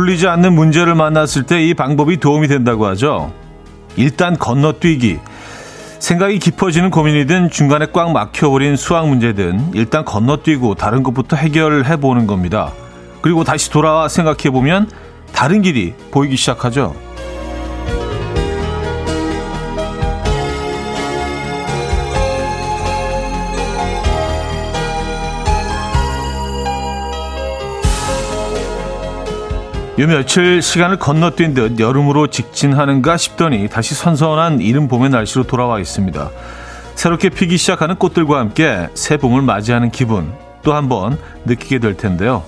[0.00, 3.34] 풀리지 않는 문제를 만났을 때 이 방법이 도움이 된다고 하죠.
[3.96, 5.18] 일단 건너뛰기.
[5.98, 12.72] 생각이 깊어지는 고민이든 중간에 꽉 막혀버린 수학 문제든 일단 건너뛰고 다른 것부터 해결해 보는 겁니다.
[13.20, 14.88] 그리고 다시 돌아와 생각해 보면
[15.34, 16.94] 다른 길이 보이기 시작하죠.
[30.00, 36.30] 요 며칠 시간을 건너뛴 듯 여름으로 직진하는가 싶더니 다시 선선한 이른 봄의 날씨로 돌아와 있습니다.
[36.94, 40.32] 새롭게 피기 시작하는 꽃들과 함께 새 봄을 맞이하는 기분
[40.62, 42.44] 또 한 번 느끼게 될 텐데요.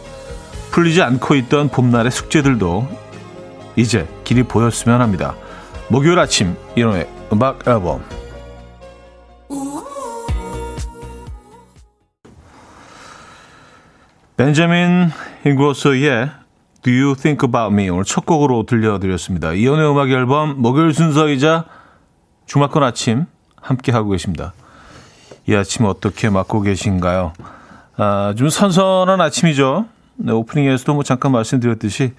[0.70, 2.88] 풀리지 않고 있던 봄날의 숙제들도
[3.77, 5.34] 이제 길이 보였으면 합니다.
[5.89, 8.03] 목요일 아침 이놈의 음악 앨범
[14.36, 15.11] 벤자민
[15.45, 16.42] 잉그로스의
[16.83, 19.52] Do You Think About Me 오늘 첫 곡으로 들려드렸습니다.
[19.52, 21.64] 이연의 음악 앨범 목요일 순서이자
[22.47, 23.27] 주말권 아침
[23.61, 24.52] 함께 하고 계십니다.
[25.47, 27.34] 이 아침 어떻게 맞고 계신가요?
[27.97, 29.86] 아, 좀 선선한 아침이죠.
[30.16, 32.14] 네, 오프닝에서도 뭐 잠깐 말씀드렸듯이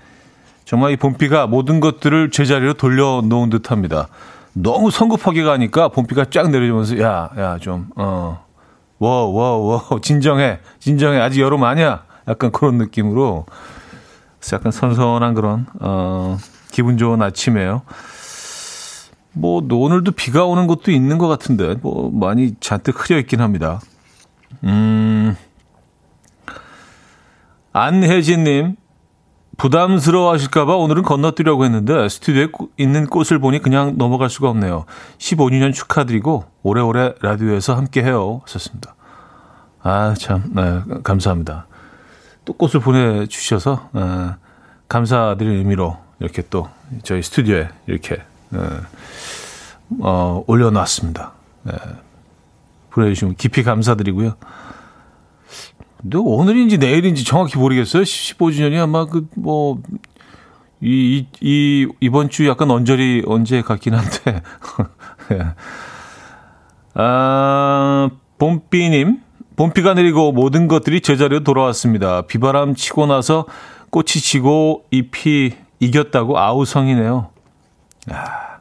[0.63, 4.07] 정말 이 봄비가 모든 것들을 제자리로 돌려놓은 듯합니다.
[4.53, 8.45] 너무 성급하게 가니까 봄비가 쫙 내려주면서 야, 야, 좀 어,
[8.99, 12.05] 워, 워, 워, 진정해, 진정해, 아직 여름 아니야.
[12.29, 13.45] 약간 그런 느낌으로
[14.51, 16.37] 약간 선선한 그런 어,
[16.71, 17.83] 기분 좋은 아침이에요.
[19.33, 23.79] 뭐 오늘도 비가 오는 곳도 있는 것 같은데 뭐 많이 잔뜩 흐려 있긴 합니다.
[24.63, 25.35] 음,
[27.73, 28.75] 안혜진님
[29.57, 34.85] 부담스러워하실까봐 오늘은 건너뛰려고 했는데 스튜디오에 있는 꽃을 보니 그냥 넘어갈 수가 없네요.
[35.17, 38.41] 15주년 축하드리고 오래오래 라디오에서 함께해요.
[38.43, 38.95] 하셨습니다.
[39.81, 41.67] 아 참, 네, 감사합니다.
[42.45, 43.99] 또 꽃을 보내주셔서 에,
[44.87, 46.69] 감사드리는 의미로 이렇게 또
[47.03, 48.21] 저희 스튜디오에 이렇게 에,
[50.01, 51.31] 어, 올려놨습니다.
[51.69, 51.71] 에,
[52.91, 54.35] 보내주시면 깊이 감사드리고요.
[56.01, 58.03] 근데 오늘인지 내일인지 정확히 모르겠어요.
[58.03, 59.81] 15주년이 아마 그뭐
[60.81, 64.41] 이, 이, 이번 주 약간 언저리 언제 같긴 한데.
[66.93, 69.21] 아, 봄비님,
[69.55, 72.23] 봄비가 내리고 모든 것들이 제자리로 돌아왔습니다.
[72.23, 73.45] 비바람 치고 나서
[73.91, 77.29] 꽃이 지고 잎이 이겼다고 아우성이네요.
[78.11, 78.59] 아,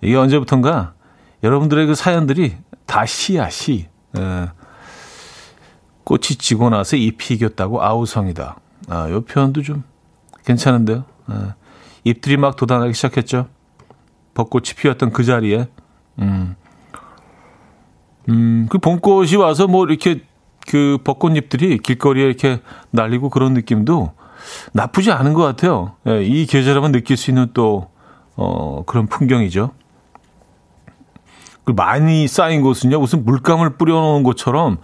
[0.00, 0.94] 이게 언제부턴가
[1.42, 2.56] 여러분들의 그 사연들이
[2.86, 3.88] 다 시야, 시.
[4.16, 4.50] 예.
[6.04, 8.56] 꽃이 지고 나서 잎이 이겼다고 아우성이다.
[8.88, 9.82] 아, 요 표현도 좀
[10.44, 11.04] 괜찮은데요.
[11.32, 11.54] 예.
[12.04, 13.48] 잎들이 막 돋아나기 시작했죠.
[14.34, 15.66] 벚꽃이 피었던 그 자리에.
[16.20, 16.54] 음.
[18.28, 20.22] 음, 그 봄꽃이 와서 뭐 이렇게
[20.66, 22.60] 그 벚꽃잎들이 길거리에 이렇게
[22.90, 24.12] 날리고 그런 느낌도
[24.72, 25.94] 나쁘지 않은 것 같아요.
[26.06, 27.88] 예, 이 계절에만 느낄 수 있는 또,
[28.36, 29.72] 어, 그런 풍경이죠.
[31.64, 34.78] 그 많이 쌓인 곳은요, 무슨 물감을 뿌려놓은 것처럼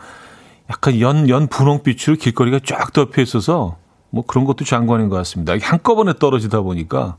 [0.70, 3.76] 약간 연, 연 분홍빛으로 길거리가 쫙 덮여 있어서
[4.10, 5.54] 뭐 그런 것도 장관인 것 같습니다.
[5.60, 7.16] 한꺼번에 떨어지다 보니까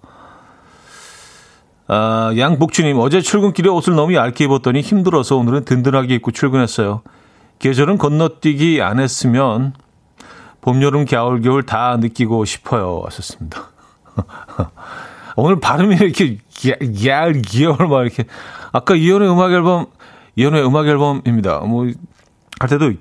[1.88, 7.01] 아, 양복주님, 어제 출근길에 옷을 너무 얇게 입었더니 힘들어서 오늘은 든든하게 입고 출근했어요.
[7.59, 9.73] 계절은 건너뛰기 안 했으면
[10.61, 13.01] 봄, 여름, 겨울, 겨울 다 느끼고 싶어요.
[13.05, 13.69] 하셨습니다.
[15.35, 16.38] 오늘 발음이 이렇게
[17.05, 18.25] 야을 기어를 막 이렇게
[18.71, 19.88] 아까 이연의 음악 앨범
[20.35, 21.59] 이연의 음악 앨범입니다.
[21.59, 21.88] 뭐
[22.59, 22.94] 할 때도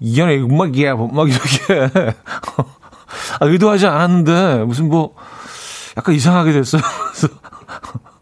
[0.00, 1.90] 이연의 음악 앨범 막 이렇게
[3.38, 5.14] 아, 의도하지 않았는데 무슨 뭐
[5.96, 6.82] 약간 이상하게 됐어요.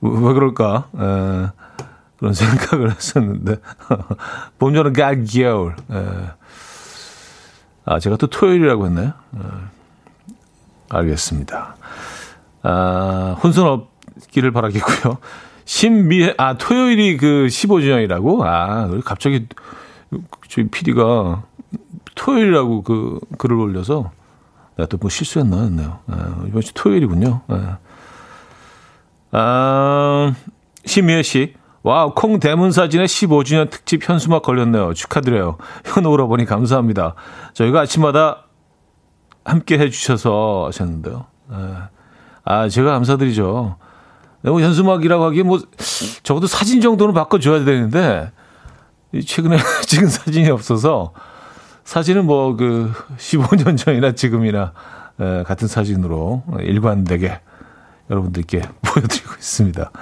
[0.00, 0.88] 왜 그럴까?
[0.94, 1.48] 에,
[2.18, 3.56] 그런 생각을 했었는데.
[4.58, 5.76] 봄, 여름, 가을, 겨울.
[5.90, 6.30] 에.
[7.84, 9.12] 아, 제가 또 토요일이라고 했나요?
[9.36, 9.40] 에.
[10.90, 11.76] 알겠습니다.
[12.62, 15.18] 아, 혼선 없기를 바라겠고요.
[15.64, 18.42] 신비해, 아, 토요일이 그 15주년이라고?
[18.42, 19.46] 아, 갑자기
[20.48, 21.42] 저희 PD가
[22.14, 24.10] 토요일이라고 그 글을 올려서
[24.76, 25.98] 내가 또뭐 실수했나 했네요.
[26.06, 27.42] 아, 이번 주 토요일이군요.
[27.48, 27.78] 아.
[29.32, 30.34] 아,
[30.84, 31.54] 심미애 씨.
[31.82, 34.94] Wow, 콩 대문 사진에 15주년 특집 현수막 걸렸네요.
[34.94, 35.58] 축하드려요.
[35.84, 37.14] 현우 오라버니 감사합니다.
[37.54, 38.44] 저희가 아침마다
[39.44, 41.26] 함께 해주셔서 하셨는데요.
[42.44, 43.76] 아, 제가 감사드리죠.
[44.42, 45.60] 뭐 현수막이라고 하기에 뭐,
[46.22, 48.30] 적어도 사진 정도는 바꿔줘야 되는데,
[49.24, 51.12] 최근에 찍은 사진이 없어서,
[51.84, 54.72] 사진은 뭐, 그, 15년 전이나 지금이나,
[55.46, 57.40] 같은 사진으로 일관되게
[58.10, 58.62] 여러분들께
[58.92, 59.90] 보여드리고 있습니다.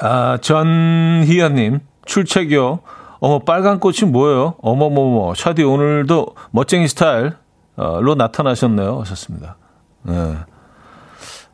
[0.00, 2.80] 아, 전희연님, 출첵이요.
[3.20, 4.54] 어머, 빨간 꽃이 뭐예요?
[4.62, 7.34] 어머머머, 샤디 오늘도 멋쟁이 스타일
[7.76, 9.00] 로 나타나셨네요.
[9.00, 9.56] 하셨습니다.
[10.02, 10.36] 네.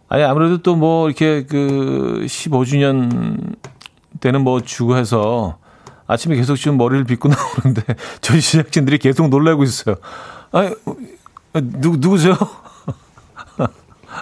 [0.09, 3.57] 아니, 아무래도 또 뭐, 이렇게 그 15주년
[4.21, 5.59] 때는 뭐 주고 해서
[6.07, 7.29] 아침에 계속 지금 머리를 빗고
[7.63, 7.83] 나오는데
[8.21, 9.97] 저희 제작진들이 계속 놀라고 있어요.
[10.51, 10.71] 아니,
[11.53, 12.35] 누, 누구세요?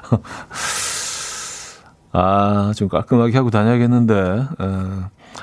[2.13, 4.15] 아, 좀 깔끔하게 하고 다녀야겠는데.
[4.15, 4.45] 에.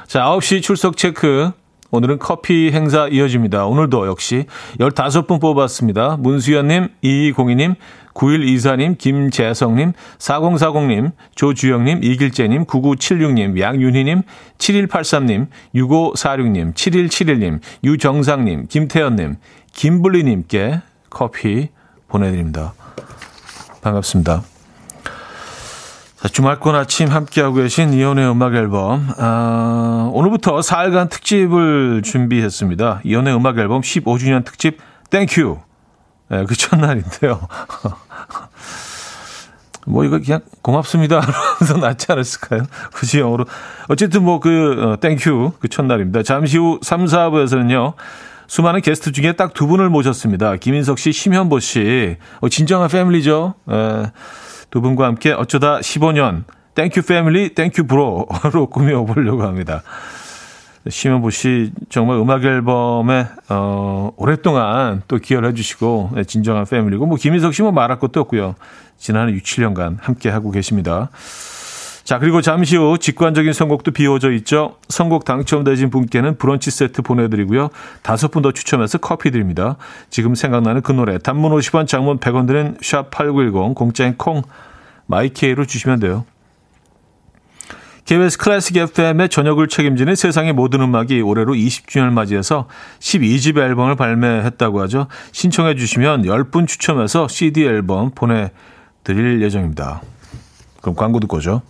[0.07, 1.51] 자, 9시 출석 체크.
[1.91, 3.67] 오늘은 커피 행사 이어집니다.
[3.67, 4.47] 오늘도 역시
[4.79, 6.17] 15분 뽑았습니다.
[6.17, 7.75] 문수연님, 2202님,
[8.15, 14.23] 9124님, 김재성님, 4040님, 조주영님, 이길재님, 9976님, 양윤희님,
[14.57, 19.35] 7183님, 6546님, 7171님, 유정상님, 김태현님,
[19.73, 21.69] 김블리님께 커피
[22.07, 22.73] 보내드립니다.
[23.83, 24.43] 반갑습니다.
[26.15, 29.09] 자, 주말권 아침 함께하고 계신 이현우의 음악 앨범.
[29.17, 33.01] 아, 오늘부터 4일간 특집을 준비했습니다.
[33.03, 34.79] 이현우의 음악 앨범 15주년 특집
[35.09, 35.59] Thank you.
[36.29, 37.45] 네, 그 첫날인데요.
[39.85, 41.19] 뭐 이거 그냥 고맙습니다
[41.59, 42.63] 하면서 낫지 않았을까요?
[42.93, 43.45] 굳이 영어로.
[43.89, 46.23] 어쨌든 뭐 그 Thank you 그 첫날입니다.
[46.23, 47.95] 잠시 후 3, 4부에서는요.
[48.47, 50.55] 수많은 게스트 중에 딱 두 분을 모셨습니다.
[50.57, 52.17] 김인석 씨, 심현보 씨.
[52.41, 53.53] 어, 진정한 family죠.
[53.69, 54.11] 에,
[54.69, 56.43] 두 분과 함께 어쩌다 15년
[56.75, 59.83] Thank you family, Thank you bro로 꾸며보려고 합니다.
[60.89, 67.53] 심현보 씨 정말 음악 앨범에 어, 오랫동안 또 기여를 해주시고 네, 진정한 family고 뭐 김인석
[67.53, 68.55] 씨뭐 말할 것도 없고요.
[68.97, 71.09] 지난 6, 7년간 함께 하고 계십니다.
[72.03, 74.75] 자, 그리고 잠시 후 직관적인 선곡도 비워져 있죠.
[74.89, 77.69] 선곡 당첨되신 분께는 브런치 세트 보내드리고요.
[78.01, 79.77] 다섯 분 더 추첨해서 커피 드립니다.
[80.09, 84.41] 지금 생각나는 그 노래 단문 50원, 장문 100원 드는 샵8910 공짜인 콩
[85.05, 86.25] 마이케이로 주시면 돼요.
[88.03, 92.67] KBS 클래식 FM의 저녁을 책임지는 세상의 모든 음악이 올해로 20주년을 맞이해서
[92.99, 95.07] 12집 앨범을 발매했다고 하죠.
[95.31, 100.01] 신청해 주시면 10분 추첨해서 CD 앨범 보내드릴 예정입니다.
[100.81, 101.61] 그럼 광고 듣고 오죠.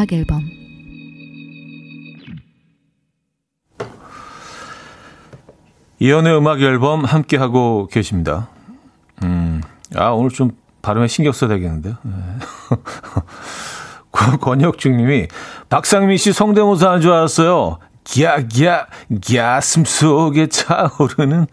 [0.00, 0.40] 음악 앨범
[5.98, 8.48] 이연의 음악 앨범 함께 하고 계십니다.
[9.22, 9.60] 음,
[9.94, 11.96] 아 오늘 좀 발음에 신경 써야 되겠는데요.
[12.02, 12.12] 네.
[14.40, 15.28] 권혁중님이
[15.68, 17.78] 박상민 씨 성대모사 하는 줄 알았어요.
[18.02, 18.38] 기야
[19.28, 21.46] 가슴 속에 차오르는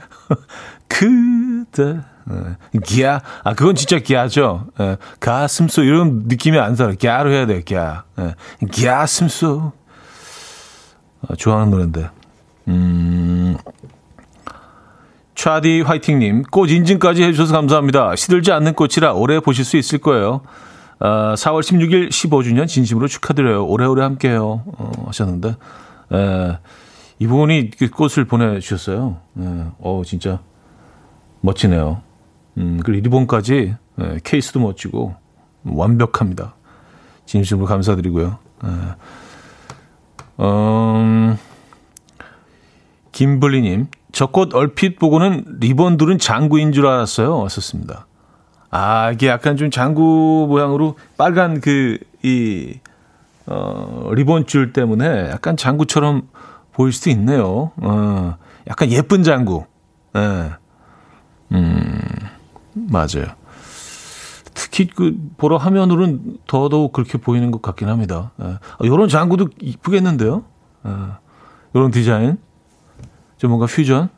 [0.88, 2.00] 그대.
[2.30, 2.80] 네.
[2.86, 3.22] 기아.
[3.44, 4.68] 아, 그건 진짜 기아죠.
[4.80, 4.98] 예.
[5.20, 6.94] 가슴속 이런 느낌이 안 살아.
[6.94, 8.04] 기아로 해야 돼요, 기아.
[8.20, 8.36] 예.
[8.70, 9.72] 가슴속.
[11.28, 12.10] 아, 좋아하는 노래인데.
[12.68, 13.58] 음.
[15.36, 18.16] 차디 화이팅님, 꽃 인증까지 해주셔서 감사합니다.
[18.16, 20.42] 시들지 않는 꽃이라 오래 보실 수 있을 거예요.
[21.00, 23.66] 아, 4월 16일 15주년 진심으로 축하드려요.
[23.68, 24.64] 오래오래 함께해요.
[24.66, 25.56] 어, 하셨는데,
[26.14, 26.58] 에,
[27.20, 29.18] 이분이 그 꽃을 보내주셨어요.
[29.40, 30.40] 에, 어, 진짜
[31.42, 32.02] 멋지네요.
[32.58, 35.16] 음, 그리고 리본까지 예, 케이스도 멋지고
[35.64, 36.56] 완벽합니다.
[37.26, 38.38] 진심으로 감사드리고요.
[38.66, 38.70] 예.
[40.44, 41.38] 음,
[43.12, 47.38] 김블리님, 저 꽃 얼핏 보고는 리본들은 장구인 줄 알았어요.
[47.40, 48.06] 왔었습니다.
[48.70, 52.80] 아, 이게 약간 좀 장구 모양으로 빨간 그, 이,
[53.46, 56.28] 어, 리본줄 때문에 약간 장구처럼
[56.74, 57.72] 보일 수도 있네요.
[57.78, 58.38] 어,
[58.68, 59.66] 약간 예쁜 장구.
[60.16, 60.52] 예.
[61.54, 62.02] 음.
[62.90, 63.36] 맞아요.
[64.54, 68.32] 특히 그 보러 화면으로는 더더욱 그렇게 보이는 것 같긴 합니다.
[68.42, 68.58] 예.
[68.82, 70.44] 이런 아, 장구도 이쁘겠는데요.
[70.86, 70.92] 예.
[71.74, 72.38] 이런 디자인
[73.38, 74.10] 좀 뭔가 퓨전.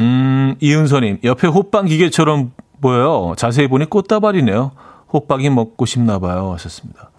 [0.00, 3.34] 음 이은서님 옆에 호빵 기계처럼 보여요.
[3.36, 4.72] 자세히 보니 꽃다발이네요.
[5.12, 6.52] 호빵이 먹고 싶나 봐요.
[6.54, 7.10] 하셨습니다.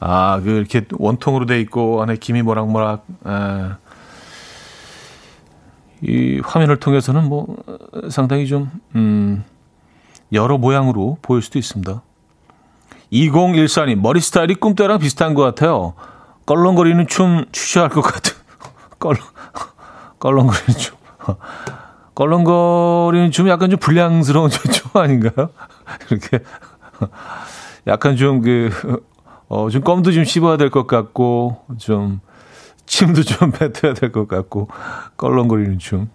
[0.00, 3.04] 아, 그 이렇게 원통으로 돼 있고 안에 김이 모락모락.
[3.26, 3.91] 예.
[6.02, 7.56] 이 화면을 통해서는 뭐
[8.10, 9.44] 상당히 좀 음,
[10.32, 12.02] 여러 모양으로 보일 수도 있습니다.
[13.12, 15.94] 2014님 머리 스타일이 꿈때랑 비슷한 것 같아요.
[16.46, 18.34] 껄렁거리는 춤 추셔야 할 것 같은
[18.98, 19.18] 껄렁
[20.18, 20.96] 껄렁거리는 춤.
[22.14, 25.50] 껄렁거리는 춤 약간 좀 불량스러운 춤 아닌가요?
[26.10, 26.40] 이렇게
[27.86, 28.70] 약간 좀 그,
[29.48, 32.20] 어, 좀 껌도 좀 씹어야 될 것 같고, 좀,
[32.92, 34.68] 침도 좀 뱉어야 될 것 같고
[35.16, 36.10] 껄렁거리는 춤.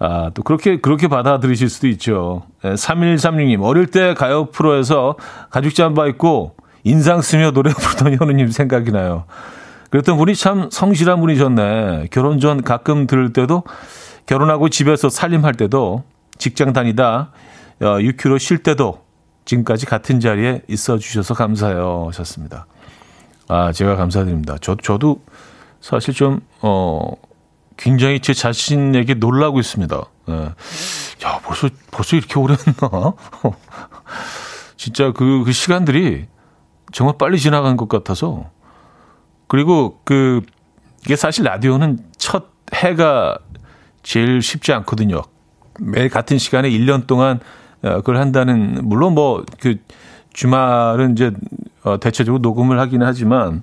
[0.00, 2.42] 아, 또 그렇게, 그렇게 받아들이실 수도 있죠.
[2.64, 5.14] 3136님, 예, 어릴 때 가요 프로에서
[5.50, 9.26] 가죽 잠바 입고 인상 쓰며 노래 부르던 현우님 생각이 나요.
[9.90, 12.08] 그랬던 분이 참 성실한 분이셨네.
[12.10, 13.62] 결혼 전 가끔 들을 때도
[14.26, 16.02] 결혼하고 집에서 살림할 때도
[16.38, 17.30] 직장 다니다
[17.80, 19.04] 6km 어, 쉴 때도
[19.44, 22.06] 지금까지 같은 자리에 있어 주셔서 감사해요.
[22.08, 22.66] 하셨습니다.
[23.48, 24.56] 아, 제가 감사드립니다.
[24.60, 25.22] 저, 저도
[25.80, 27.12] 사실 좀, 어,
[27.76, 30.00] 굉장히 제 자신에게 놀라고 있습니다.
[30.28, 30.32] 예.
[30.32, 33.12] 야, 벌써, 벌써 이렇게 오래 했나?
[34.76, 36.26] 진짜 그, 그 시간들이
[36.92, 38.50] 정말 빨리 지나간 것 같아서.
[39.48, 40.42] 그리고 그,
[41.04, 43.38] 이게 사실 라디오는 첫 해가
[44.02, 45.22] 제일 쉽지 않거든요.
[45.80, 47.40] 매일 같은 시간에 1년 동안
[47.82, 49.76] 어, 그걸 한다는, 물론 뭐, 그,
[50.32, 51.32] 주말은 이제
[51.84, 53.62] 어, 대체적으로 녹음을 하기는 하지만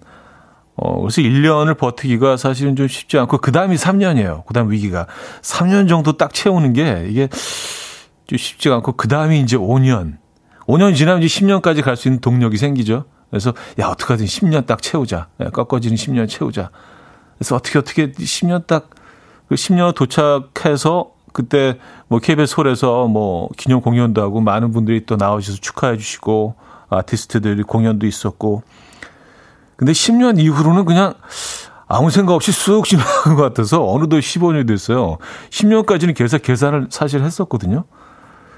[0.81, 4.45] 어, 그래서 1년을 버티기가 사실은 좀 쉽지 않고, 그 다음이 3년이에요.
[4.45, 5.07] 그 다음 위기가.
[5.41, 7.27] 3년 정도 딱 채우는 게 이게
[8.27, 10.17] 좀 쉽지가 않고, 그 다음이 이제 5년.
[10.67, 13.03] 5년 지나면 이제 10년까지 갈 수 있는 동력이 생기죠.
[13.29, 15.27] 그래서, 야, 어떡하든 10년 딱 채우자.
[15.41, 16.69] 야, 꺾어지는 10년 채우자.
[17.38, 18.89] 그래서 어떻게, 어떻게 10년 딱,
[19.49, 25.59] 그 10년 도착해서 그때 뭐 KBS 홀에서 뭐 기념 공연도 하고 많은 분들이 또 나오셔서
[25.59, 26.55] 축하해 주시고
[26.89, 28.63] 아티스트들이 공연도 있었고
[29.75, 31.13] 근데 10년 이후로는 그냥
[31.88, 35.17] 아무 생각 없이 쑥 지나간 것 같아서 어느덧 15년이 됐어요.
[35.50, 37.86] 10년까지는 계속 계산을 사실 했었거든요.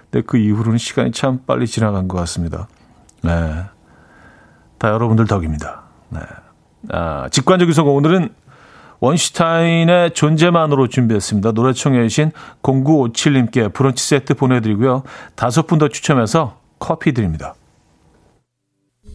[0.09, 2.67] 근데 그 이후로는 시간이 참 빨리 지나간 것 같습니다.
[3.21, 3.63] 네.
[4.77, 5.83] 다 여러분들 덕입니다.
[6.09, 6.19] 네.
[6.89, 7.95] 아, 직관적인 성공.
[7.95, 8.29] 오늘은
[8.99, 11.53] 원슈타인의 존재만으로 준비했습니다.
[11.53, 12.31] 노래 청해 주신
[12.63, 15.03] 0957님께 브런치 세트 보내드리고요.
[15.35, 17.55] 다섯 분 더 추첨해서 커피 드립니다.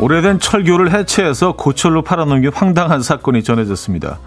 [0.00, 4.18] 오래된 철교를 해체해서 고철로 팔아넘긴 황당한 사건이 전해졌습니다.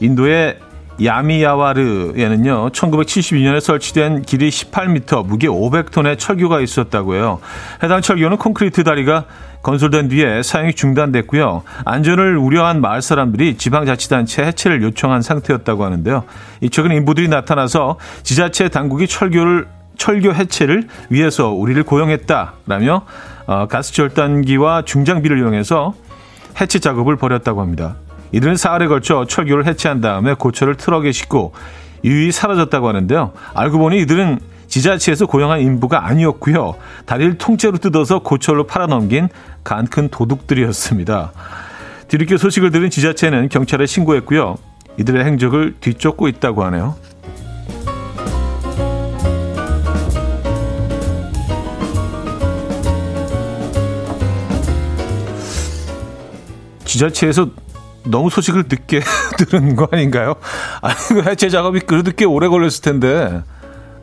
[0.00, 0.58] 인도의
[1.02, 7.40] 야미야와르에는요, 1972년에 설치된 길이 18m, 무게 500톤의 철교가 있었다고요.
[7.82, 9.26] 해당 철교는 콘크리트 다리가
[9.62, 11.64] 건설된 뒤에 사용이 중단됐고요.
[11.84, 16.24] 안전을 우려한 마을 사람들이 지방자치단체 해체를 요청한 상태였다고 하는데요.
[16.62, 19.66] 이 최근 인부들이 나타나서 지자체 당국이 철교를
[19.98, 23.04] 철교 해체를 위해서 우리를 고용했다라며
[23.50, 25.92] 어, 가스 절단기와 중장비를 이용해서
[26.60, 27.96] 해체 작업을 벌였다고 합니다.
[28.30, 31.52] 이들은 사흘에 걸쳐 철교를 해체한 다음에 고철을 트럭에 싣고
[32.04, 33.32] 유유히 사라졌다고 하는데요.
[33.54, 34.38] 알고 보니 이들은
[34.68, 36.76] 지자체에서 고용한 인부가 아니었고요.
[37.06, 39.28] 다리를 통째로 뜯어서 고철로 팔아넘긴
[39.64, 41.32] 간큰 도둑들이었습니다.
[42.06, 44.58] 뒤늦게 소식을 들은 지자체는 경찰에 신고했고요.
[44.96, 46.94] 이들의 행적을 뒤쫓고 있다고 하네요.
[56.90, 57.50] 지자체에서
[58.04, 59.00] 너무 소식을 늦게
[59.38, 60.34] 들은 거 아닌가요?
[60.80, 63.42] 아니, 그 해체 작업이 그래도 꽤 오래 걸렸을 텐데,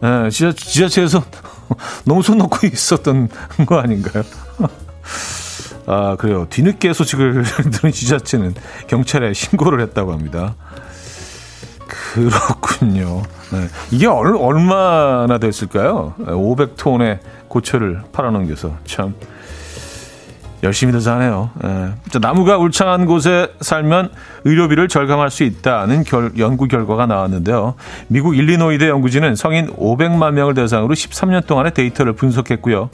[0.03, 1.23] 예, 지자, 지자체에서
[2.05, 3.27] 너무 손 놓고 있었던
[3.65, 4.23] 거 아닌가요?
[5.85, 6.47] 아, 그래요.
[6.49, 8.55] 뒤늦게 소식을 들은 지자체는
[8.87, 10.55] 경찰에 신고를 했다고 합니다.
[11.87, 13.23] 그렇군요.
[13.51, 13.67] 네.
[13.91, 16.13] 이게 얼, 얼마나 됐을까요?
[16.19, 19.15] 500톤의 고철을 팔아넘겨서 참
[20.63, 21.49] 열심히들 사네요.
[21.63, 22.19] 예.
[22.19, 24.09] 나무가 울창한 곳에 살면
[24.45, 27.75] 의료비를 절감할 수 있다는 결, 연구 결과가 나왔는데요.
[28.07, 32.89] 미국 일리노이대 연구진은 성인 500만 명을 대상으로 13년 동안의 데이터를 분석했고요.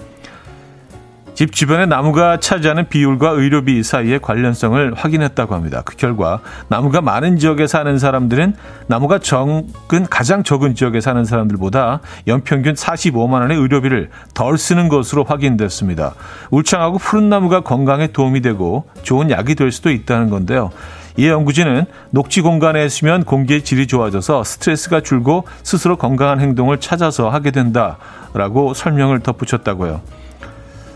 [1.33, 5.81] 집 주변에 나무가 차지하는 비율과 의료비 사이의 관련성을 확인했다고 합니다.
[5.83, 8.55] 그 결과 나무가 많은 지역에 사는 사람들은
[8.87, 9.67] 나무가 적은
[10.09, 16.13] 가장 적은 지역에 사는 사람들보다 연평균 45만 원의 의료비를 덜 쓰는 것으로 확인됐습니다.
[16.51, 20.69] 울창하고 푸른 나무가 건강에 도움이 되고 좋은 약이 될 수도 있다는 건데요.
[21.17, 27.51] 이 연구진은 녹지 공간에 있으면 공기의 질이 좋아져서 스트레스가 줄고 스스로 건강한 행동을 찾아서 하게
[27.51, 30.01] 된다라고 설명을 덧붙였다고요.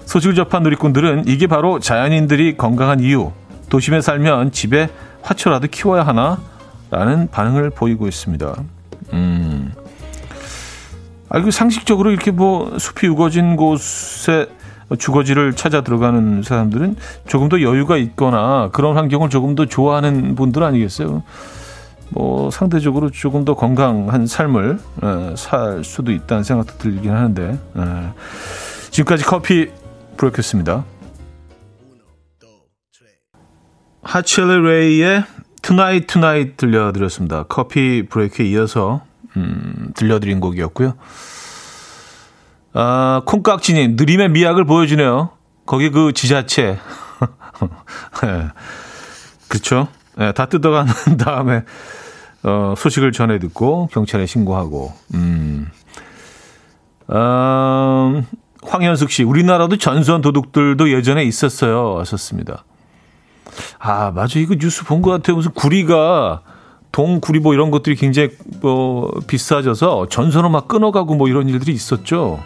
[0.07, 3.31] 소식을 접한 누리꾼들은 이게 바로 자연인들이 건강한 이유,
[3.69, 4.89] 도심에 살면 집에
[5.21, 6.39] 화초라도 키워야 하나?
[6.89, 8.55] 라는 반응을 보이고 있습니다.
[9.11, 9.73] 음.
[11.27, 14.47] 아, 그 상식적으로 이렇게 뭐 숲이 우거진 곳에
[14.97, 16.95] 주거지를 찾아 들어가는 사람들은
[17.27, 21.23] 조금 더 여유가 있거나 그런 환경을 조금 더 좋아하는 분들 아니겠어요?
[22.11, 27.81] 뭐 상대적으로 조금 더 건강한 삶을 에, 살 수도 있다는 생각도 들긴 하는데 에,
[28.91, 29.69] 지금까지 커피
[30.17, 30.83] 브레이크였습니다.
[34.01, 35.23] 하첼리 레이의
[35.61, 37.43] Tonight Tonight 들려드렸습니다.
[37.43, 39.01] 커피 브레이크에 이어서
[39.35, 40.93] 음, 들려드린 곡이었고요.
[42.73, 45.31] 아, 콩깍지님 느림의 미학을 보여주네요.
[45.65, 46.79] 거기 그 지자체
[48.21, 48.47] 네.
[49.49, 49.87] 그렇죠.
[50.15, 50.87] 네, 다 뜯어간
[51.19, 51.63] 다음에
[52.43, 54.93] 어, 소식을 전해 듣고 경찰에 신고하고.
[55.15, 55.67] 음.
[57.09, 58.25] 음,
[58.67, 61.97] 황현숙 씨, 우리나라도 전선 도둑들도 예전에 있었어요.
[61.99, 62.63] 하셨습니다.
[63.79, 64.39] 아, 맞아.
[64.39, 65.37] 이거 뉴스 본 것 같아요.
[65.37, 66.41] 무슨 구리가
[66.91, 68.29] 동구리 뭐 이런 것들이 굉장히
[68.61, 72.39] 뭐 비싸져서 전선을 막 끊어가고 뭐 이런 일들이 있었죠.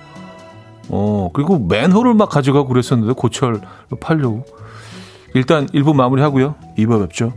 [0.89, 3.59] 어, 그리고 맨홀을 막 가져가고 그랬었는데 고철로
[3.99, 4.45] 팔려고.
[5.33, 6.55] 일단 1부 마무리하고요.
[6.77, 7.33] 2부 뵙죠.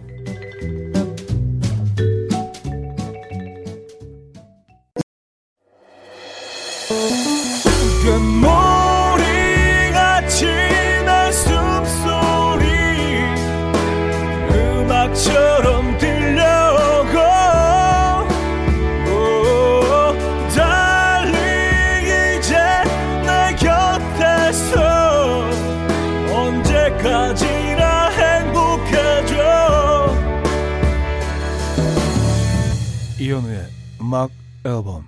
[34.14, 34.30] 음악
[34.64, 35.04] 앨범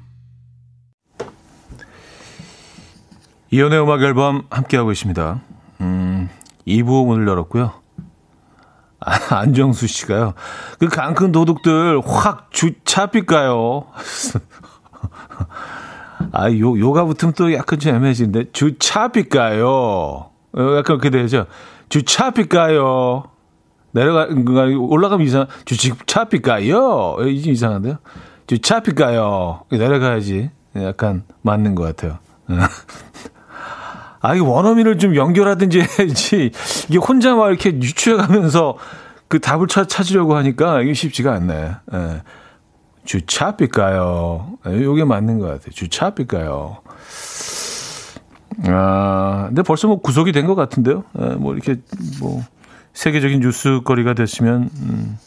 [3.52, 5.40] 이연의 음악 앨범 함께하고 있습니다.
[5.80, 6.28] 음,
[6.66, 7.72] 2부 문을 열었고요.
[8.98, 10.34] 아, 안정수 씨가요.
[10.80, 13.86] 그 강큰 도둑들 확 주차삐까요?
[16.32, 18.50] 아, 요, 요가 붙으면 또 약간 좀 애매해지는데.
[18.50, 19.68] 주차삐까요?
[19.68, 21.46] 어, 약간 그렇게 되죠.
[21.90, 23.22] 주차삐까요?
[23.92, 27.18] 내려가, 올라가면 이상, 주차삐까요?
[27.24, 27.98] 이상한데요?
[28.46, 29.62] 주차필까요?
[29.70, 30.50] 내려가야지.
[30.76, 32.18] 약간 맞는 것 같아요.
[34.20, 36.50] 아, 이 원어민을 좀 연결하든지 해야지.
[36.88, 38.76] 이게 혼자 막 이렇게 유추해 가면서
[39.28, 41.70] 그 답을 찾, 찾으려고 하니까 이게 쉽지가 않네.
[41.94, 42.22] 예.
[43.04, 44.58] 주차필까요?
[44.66, 45.70] 이게 예, 맞는 것 같아요.
[45.70, 46.78] 주차필까요?
[48.64, 51.04] 아, 근데 벌써 뭐 구속이 된 것 같은데요.
[51.20, 51.76] 예, 뭐 이렇게
[52.20, 52.42] 뭐
[52.94, 55.18] 세계적인 뉴스거리가 됐으면, 음,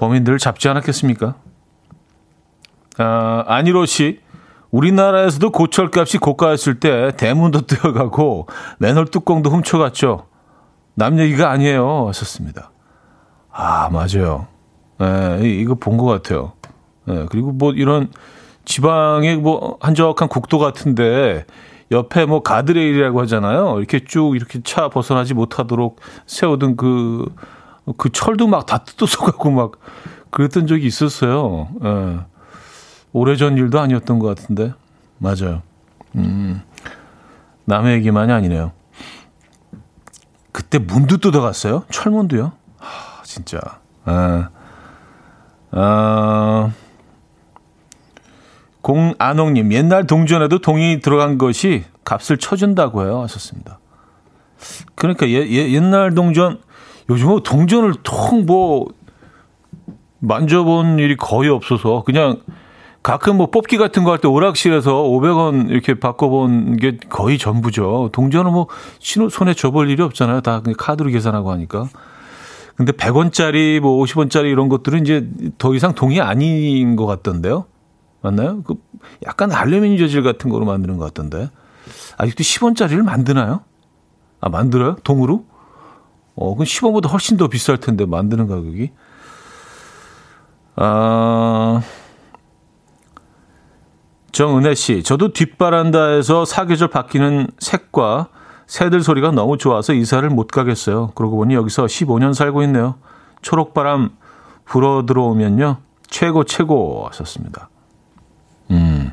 [0.00, 1.34] 범인들을 잡지 않았겠습니까?
[2.98, 4.20] 아, 안일호 씨,
[4.70, 8.46] 우리나라에서도 고철값이 고가였을 때 대문도 뛰어가고
[8.78, 10.26] 맨홀 뚜껑도 훔쳐갔죠.
[10.94, 12.08] 남 얘기가 아니에요.
[12.08, 12.70] 하셨습니다.
[13.52, 14.46] 아, 맞아요.
[15.02, 16.52] 예, 이거 본 것 같아요.
[17.08, 18.10] 예, 그리고 뭐 이런
[18.64, 21.44] 지방의 뭐 한적한 국도 같은데
[21.90, 23.76] 옆에 뭐 가드레일이라고 하잖아요.
[23.78, 27.26] 이렇게 쭉 이렇게 차 벗어나지 못하도록 세우던 그,
[27.96, 29.72] 그 철도 막 다 뜯어서 가고 막
[30.30, 31.68] 그랬던 적이 있었어요.
[31.84, 32.20] 예.
[33.12, 34.72] 오래전 일도 아니었던 것 같은데.
[35.18, 35.62] 맞아요.
[36.16, 36.62] 음,
[37.64, 38.72] 남의 얘기만이 아니네요.
[40.52, 41.84] 그때 문도 뜯어갔어요?
[41.90, 42.52] 철문도요?
[42.78, 43.58] 하, 진짜.
[44.04, 44.50] 아,
[45.72, 46.72] 아,
[48.82, 53.20] 공안홍님, 옛날 동전에도 동이 들어간 것이 값을 쳐준다고 해요.
[53.22, 53.78] 하셨습니다.
[54.94, 56.60] 그러니까 예, 예, 옛날 동전,
[57.10, 58.86] 요즘은 동전을 통 뭐,
[60.20, 62.40] 만져본 일이 거의 없어서 그냥
[63.02, 68.10] 가끔 뭐 뽑기 같은 거 할 때 오락실에서 500원 이렇게 바꿔본 게 거의 전부죠.
[68.12, 68.68] 동전은 뭐
[69.30, 70.42] 손에 줘볼 일이 없잖아요.
[70.42, 71.88] 다 그냥 카드로 계산하고 하니까.
[72.76, 77.64] 근데 100원짜리 뭐 50원짜리 이런 것들은 이제 더 이상 동이 아닌 것 같던데요.
[78.22, 78.62] 맞나요?
[78.62, 78.74] 그
[79.26, 81.48] 약간 알루미늄 재질 같은 거로 만드는 것 같던데.
[82.18, 83.62] 아직도 10원짜리를 만드나요?
[84.40, 84.96] 아, 만들어요?
[85.02, 85.44] 동으로?
[86.36, 88.90] 어, 그럼 10원보다 훨씬 더 비쌀 텐데 만드는 가격이.
[90.76, 91.82] 아,
[94.32, 98.28] 정은혜 씨, 저도 뒷바란다에서 사계절 바뀌는 색과
[98.66, 101.10] 새들 소리가 너무 좋아서 이사를 못 가겠어요.
[101.16, 102.94] 그러고 보니 여기서 15년 살고 있네요.
[103.42, 104.10] 초록바람
[104.64, 105.78] 불어 들어오면요.
[106.08, 107.68] 최고, 최고 하셨습니다.
[108.70, 109.10] 음.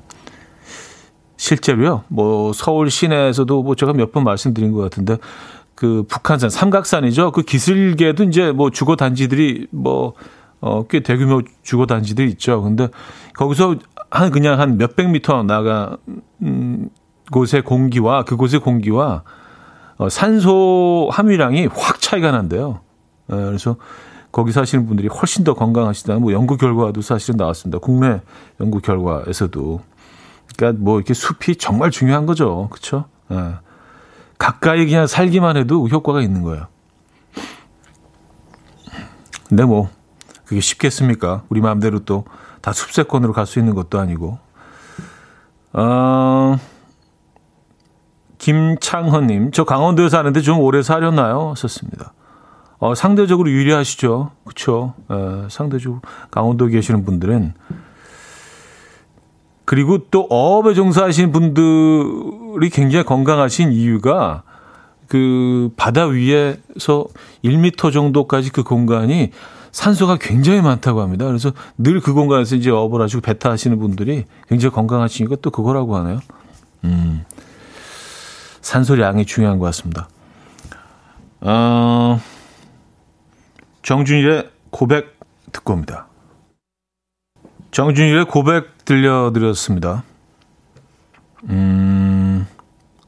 [1.37, 2.03] 실제로요.
[2.07, 5.17] 뭐 서울 시내에서도 뭐 제가 몇 번 말씀드린 것 같은데
[5.77, 7.31] 그 북한산 삼각산이죠.
[7.31, 10.13] 그 기슭에도 이제 뭐 주거 단지들이 뭐
[10.59, 12.63] 어, 꽤 대규모 주거 단지들이 있죠.
[12.63, 12.89] 근데
[13.35, 13.75] 거기서
[14.09, 15.97] 한 그냥 한 몇백 미터 나가
[16.41, 16.89] 음,
[17.31, 19.21] 곳의 공기와 그곳의 공기와
[19.97, 22.79] 어, 산소 함유량이 확 차이가 난대요.
[23.31, 23.75] 에, 예, 그래서
[24.31, 26.15] 거기 사시는 분들이 훨씬 더 건강하시다.
[26.15, 27.77] 뭐 연구 결과도 사실은 나왔습니다.
[27.77, 28.21] 국내
[28.59, 29.81] 연구 결과에서도.
[30.55, 32.67] 그러니까 뭐 이렇게 숲이 정말 중요한 거죠.
[32.71, 33.05] 그렇죠?
[33.31, 33.66] 에.
[34.37, 36.67] 가까이 그냥 살기만 해도 효과가 있는 거예요.
[39.49, 39.89] 근데 뭐
[40.45, 41.43] 그게 쉽겠습니까?
[41.49, 42.25] 우리 마음대로 또
[42.67, 44.39] 다 숲세권으로 갈 수 있는 것도 아니고.
[45.71, 46.57] 어,
[48.39, 51.53] 김창헌님, 저 강원도에 사는데 좀 오래 사렸나요?
[51.55, 52.11] 썼습니다.
[52.79, 54.31] 어, 상대적으로 유리하시죠.
[54.43, 54.95] 그쵸.
[55.09, 57.53] 에, 상대적으로 강원도에 계시는 분들은.
[59.67, 64.43] 그리고 또 어업에 종사하시는 분들이 굉장히 건강하신 이유가
[65.09, 67.05] 그 바다 위에서
[67.43, 69.31] 1미터 정도까지 그 공간이
[69.73, 71.25] 산소가 굉장히 많다고 합니다.
[71.25, 76.21] 그래서 늘 그 공간에서 이제 어업을 하시고 배타 하시는 분들이 굉장히 건강하시니까 또 그거라고 하네요.
[76.85, 77.25] 음.
[78.61, 80.07] 산소량이 중요한 것 같습니다.
[81.41, 82.21] 어,
[83.83, 85.19] 정준일의 고백
[85.51, 86.07] 듣고 옵니다.
[87.71, 90.03] 정준일의 고백 들려드렸습니다.
[91.49, 92.47] 음,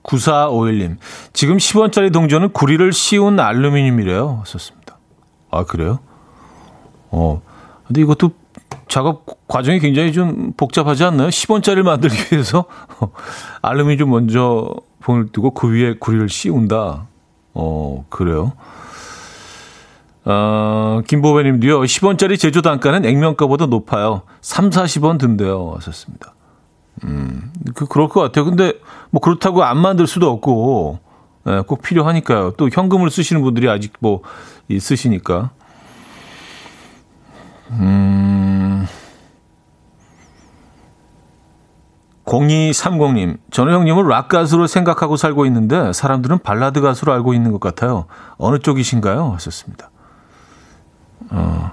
[0.04, 0.98] 9451님.
[1.32, 4.44] 지금 10원짜리 동전은 구리를 씌운 알루미늄이래요.
[4.46, 4.98] 썼습니다.
[5.50, 6.00] 아, 그래요?
[7.12, 7.42] 어.
[7.88, 8.32] 근데 이것도
[8.90, 11.30] 작업 과정이 굉장히 좀 복잡하지 않나요?
[11.30, 12.66] 10원짜리를 만들기 위해서
[13.64, 17.08] 알루미늄 먼저 봉을 두고 그 위에 구리를 씌운다.
[17.54, 18.52] 어, 그래요.
[20.32, 24.22] 어, 김보배님도요, 10원짜리 제조 단가는 액면가보다 높아요.
[24.42, 25.74] 3, 40원 든대요.
[25.78, 26.36] 하셨습니다.
[27.04, 28.46] 음, 그, 그럴 것 같아요.
[28.46, 28.74] 근데
[29.10, 31.00] 뭐 그렇다고 안 만들 수도 없고,
[31.48, 32.52] 예, 꼭 필요하니까요.
[32.58, 34.22] 또 현금을 쓰시는 분들이 아직 뭐
[34.68, 35.50] 있으시니까.
[37.72, 38.86] 음,
[42.26, 48.06] 0230님, 현우 형님을 락 가수로 생각하고 살고 있는데 사람들은 발라드 가수로 알고 있는 것 같아요.
[48.38, 49.32] 어느 쪽이신가요?
[49.34, 49.90] 하셨습니다.
[51.32, 51.72] 어,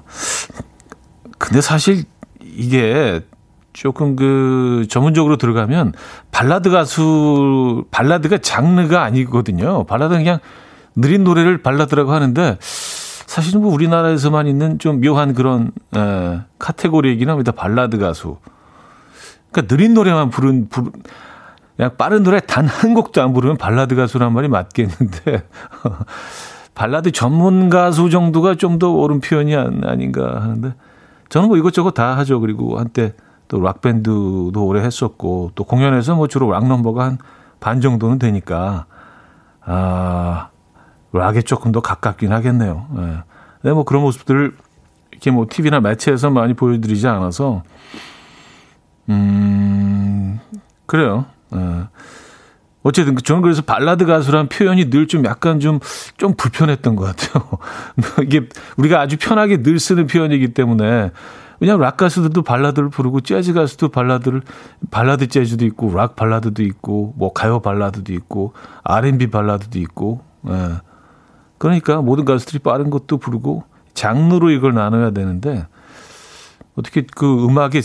[1.39, 2.05] 근데 사실
[2.41, 3.21] 이게
[3.73, 5.93] 조금 그 전문적으로 들어가면
[6.31, 9.85] 발라드 가수, 발라드가 장르가 아니거든요.
[9.85, 10.39] 발라드는 그냥
[10.95, 17.53] 느린 노래를 발라드라고 하는데 사실은 뭐 우리나라에서만 있는 좀 묘한 그런 에, 카테고리이긴 합니다.
[17.53, 18.39] 발라드 가수.
[19.51, 20.93] 그러니까 느린 노래만 부른, 부른
[21.77, 25.43] 그냥 빠른 노래 단 한 곡도 안 부르면 발라드 가수란 말이 맞겠는데
[26.77, 30.75] 발라드 전문 가수 정도가 좀 더 옳은 표현이 아닌가 하는데
[31.31, 32.39] 저는 뭐 이것저것 다 하죠.
[32.41, 33.15] 그리고 한때
[33.49, 37.19] 또 락밴드도 오래 했었고 또 공연에서 뭐 주로 락 넘버가 한
[37.61, 38.87] 반 정도는 되니까
[39.63, 40.51] 아
[41.13, 42.87] 락에 조금 더 가깝긴 하겠네요.
[42.99, 43.23] 예.
[43.63, 44.55] 네, 뭐 그런 모습들을
[45.11, 47.63] 이렇게 뭐 TV나 매체에서 많이 보여드리지 않아서
[49.09, 50.39] 음
[50.87, 51.25] 그래요.
[51.55, 51.87] 예.
[52.87, 55.81] 어쨌든 저는 그래서 발라드 가수란 표현이 늘 좀 약간 좀,
[56.17, 57.49] 좀 불편했던 것 같아요.
[58.23, 61.11] 이게 우리가 아주 편하게 늘 쓰는 표현이기 때문에
[61.59, 64.43] 왜냐하면 락 가수들도 발라드를 부르고 재즈 가수도 발라드를
[64.91, 68.53] 발라드 재즈도 있고 락 발라드도 있고 뭐 가요 발라드도 있고
[68.85, 70.81] R&B 발라드도 있고 예.
[71.59, 75.67] 그러니까 모든 가수들이 빠른 것도 부르고 장르로 이걸 나눠야 되는데
[76.77, 77.83] 어떻게 그 음악의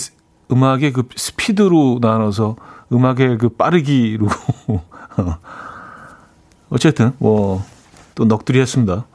[0.52, 2.56] 음악의 그 스피드로 나눠서
[2.92, 4.28] 음악의 그 빠르기로
[6.70, 7.64] 어쨌든 뭐
[8.16, 9.06] 또 넋두리 했습니다.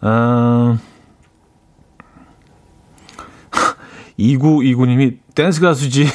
[0.00, 0.78] 아,
[4.18, 6.06] 2929님이 댄스 가수지.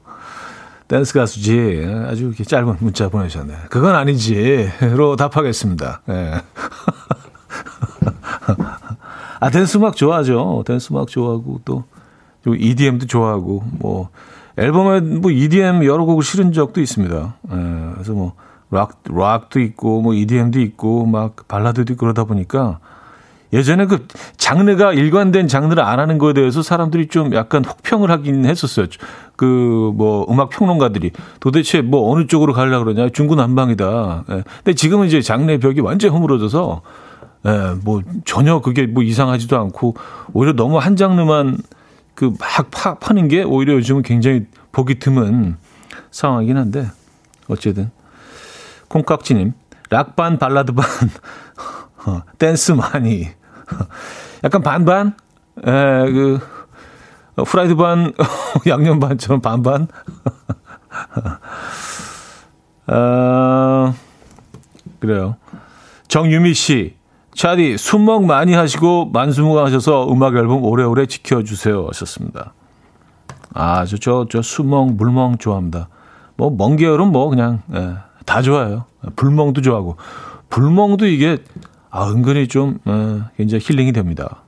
[0.88, 1.86] 댄스 가수지.
[2.06, 3.54] 아주 이렇게 짧은 문자 보내셨네.
[3.70, 6.02] 그건 아니지.로 답하겠습니다.
[6.06, 6.40] 네.
[9.38, 10.64] 아, 댄스 음악 좋아하죠.
[10.66, 11.84] 댄스 음악 좋아하고 또
[12.46, 14.08] EDM도 좋아하고 뭐
[14.56, 17.34] 앨범에 뭐 EDM 여러 곡을 실은 적도 있습니다.
[17.52, 17.56] 예,
[17.94, 18.34] 그래서 뭐
[18.70, 22.78] 락, 락도 있고 뭐 EDM도 있고 막 발라드도 있고 그러다 보니까
[23.52, 28.86] 예전에 그 장르가 일관된 장르를 안 하는 거에 대해서 사람들이 좀 약간 혹평을 하긴 했었어요.
[29.36, 34.24] 그 뭐 음악 평론가들이 도대체 뭐 어느 쪽으로 가려고 그러냐 중구난방이다.
[34.30, 34.44] 예.
[34.64, 36.82] 근데 지금은 이제 장르의 벽이 완전히 허물어져서
[37.46, 37.50] 예,
[37.82, 39.96] 뭐 전혀 그게 뭐 이상하지도 않고
[40.32, 41.58] 오히려 너무 한 장르만
[42.20, 45.56] 그막 파, 파는 게 오히려 요즘은 굉장히 보기 드문
[46.10, 46.90] 상황이긴 한데
[47.48, 47.90] 어쨌든.
[48.88, 49.54] 콩깍지님
[49.88, 50.84] 락반 발라드반
[52.04, 53.28] 어, 댄스 많이.
[54.44, 55.14] 약간 반반?
[55.64, 56.40] 에그
[57.46, 58.12] 프라이드 반
[58.68, 59.88] 양념 반처럼 반반?
[62.86, 63.94] 어,
[64.98, 65.36] 그래요.
[66.08, 66.96] 정유미 씨
[67.34, 72.54] 차디 숨먹 많이 하시고 만수무강하셔서 음악 앨범 오래오래 지켜주세요 하셨습니다.
[73.54, 75.88] 아, 저, 저, 저 수멍, 물멍 좋아합니다.
[76.36, 78.84] 뭐, 먼 계열은 뭐, 그냥, 예, 다 좋아요.
[79.16, 79.96] 불멍도 좋아하고.
[80.48, 81.38] 불멍도 이게,
[81.90, 84.42] 아, 은근히 좀, 예, 굉장히 힐링이 됩니다.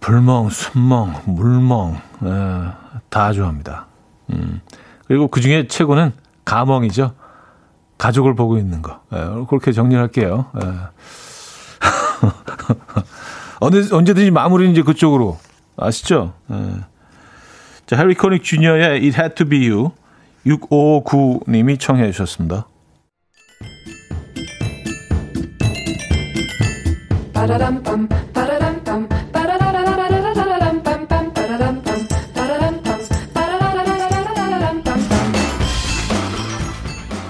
[0.00, 3.86] 불멍, 순멍, 물멍, 예, 다 좋아합니다.
[4.32, 4.60] 음.
[5.06, 6.12] 그리고 그 중에 최고는
[6.44, 7.12] 가멍이죠.
[7.98, 9.00] 가족을 보고 있는 거.
[9.12, 10.46] 예, 그렇게 정리할게요.
[10.62, 10.68] 예.
[13.60, 15.38] 언제, 언제든지 마무리는 이제 그쪽으로.
[15.76, 16.34] 아시죠?
[16.50, 16.56] 예.
[17.86, 19.90] 자, 해리 코닉 주니어의 It Had To Be You
[20.46, 22.66] 6559님이 청해 주셨습니다.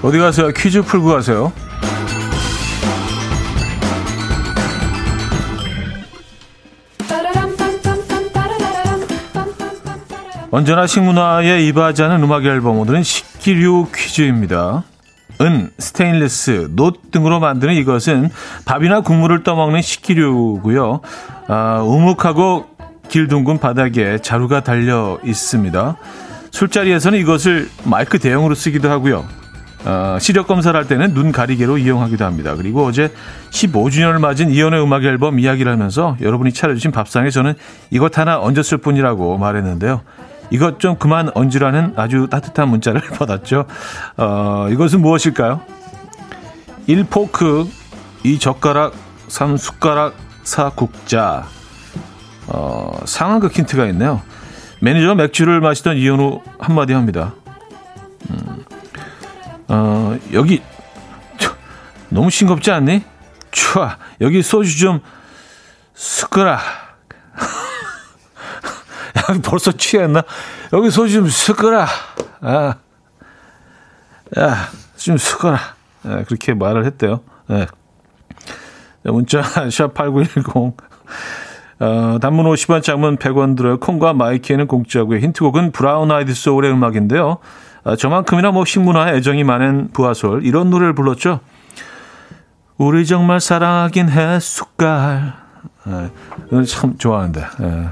[0.03, 0.51] 어디 가세요?
[0.51, 1.53] 퀴즈 풀고 가세요.
[10.51, 14.83] 언제나 식문화에 이바지 하는 음악 앨범 오늘은 식기류 퀴즈입니다.
[15.41, 18.29] 은, 스테인리스, 놋 등으로 만드는 이것은
[18.65, 20.99] 밥이나 국물을 떠먹는 식기류고요.
[21.47, 22.65] 아, 우묵하고
[23.07, 25.95] 길둥근 바닥에 자루가 달려 있습니다.
[26.51, 29.25] 술자리에서는 이것을 마이크 대용으로 쓰기도 하고요.
[29.85, 32.55] 어, 시력 검사를 할 때는 눈 가리개로 이용하기도 합니다.
[32.55, 33.11] 그리고 어제
[33.51, 37.53] 15주년을 맞은 이연의 음악 앨범 이야기를 하면서 여러분이 차려주신 밥상에 저는
[37.91, 40.01] 이것 하나 얹었을 뿐이라고 말했는데요.
[40.51, 43.65] 이것 좀 그만 얹으라는 아주 따뜻한 문자를 받았죠.
[44.17, 45.61] 어, 이것은 무엇일까요?
[46.87, 47.67] 1포크,
[48.23, 48.91] 2젓가락,
[49.27, 51.43] 3숟가락, 4국자.
[52.47, 54.21] 어, 상황극 힌트가 있네요.
[54.81, 57.33] 매니저 맥주를 마시던 이현우 한마디 합니다.
[59.69, 60.61] 음, 어, 여기,
[62.09, 63.03] 너무 싱겁지 않니?
[63.51, 64.99] 촤, 여기 소주 좀,
[65.93, 66.61] 숟가락.
[69.43, 70.23] 벌써 취했나?
[70.73, 71.87] 여기 소주 좀 섞어라.
[72.41, 72.75] 아,
[74.37, 75.59] 야, 좀 섞어라.
[76.03, 77.21] 아, 그렇게 말을 했대요.
[77.47, 77.67] 네.
[79.03, 80.73] 문자 샵8910
[81.79, 83.79] 어, 단문 50원, 장문 100원 들어요.
[83.79, 85.19] 콩과 my K에는 공짜고요.
[85.19, 87.39] 힌트곡은 브라운 아이드 소울의 음악인데요.
[87.83, 91.39] 어, 저만큼이나 뭐 식문화에 애정이 많은 브아솔 이런 노래를 불렀죠.
[92.77, 95.33] 우리 정말 사랑하긴 했을까.
[95.85, 97.45] 네, 참 좋아하는데.
[97.59, 97.87] 네.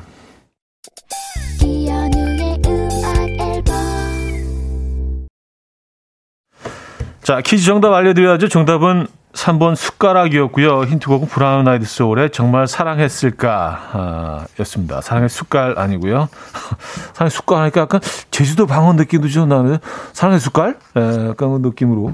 [7.21, 8.47] 자, 퀴즈 정답 알려드려야죠.
[8.47, 10.83] 정답은 3번 숟가락이었고요.
[10.83, 15.01] 힌트곡은 브라운 아이드 소울의 정말 사랑했을까 아, 였습니다.
[15.01, 16.27] 사랑의 숟갈 아니고요.
[17.13, 19.77] 사랑의 숟갈 하니까 약간 제주도 방언 느낌도 좀 나는
[20.13, 20.77] 사랑의 숟갈?
[20.97, 22.13] 예, 약간 그 느낌으로.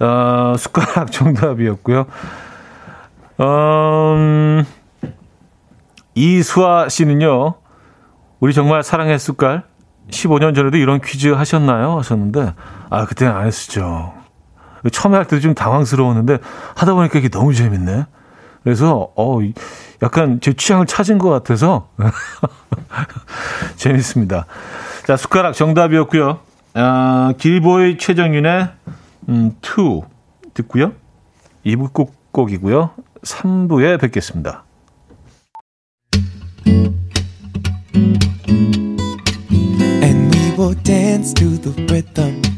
[0.00, 2.06] 어, 숟가락 정답이었고요.
[3.40, 4.64] 음,
[6.14, 7.54] 이수아 씨는요.
[8.40, 9.64] 우리 정말 사랑의 숟갈
[10.10, 11.98] 15년 전에도 이런 퀴즈 하셨나요?
[11.98, 12.54] 하셨는데
[12.90, 14.21] 아 그때는 안 했었죠.
[14.90, 16.38] 처음에 할 때도 좀 당황스러웠는데
[16.74, 18.06] 하다 보니까 이게 너무 재밌네.
[18.64, 19.38] 그래서 어
[20.02, 21.88] 약간 제 취향을 찾은 것 같아서
[23.76, 24.46] 재밌습니다.
[25.06, 26.38] 자 숟가락 정답이었고요.
[26.74, 28.68] 아, 길보이 최정윤의
[29.28, 30.02] 음, 2
[30.54, 30.92] 듣고요.
[31.66, 32.90] 2부 끝곡이고요.
[33.22, 34.64] 3부에 뵙겠습니다.
[40.62, 42.51] will dance to the rhythm.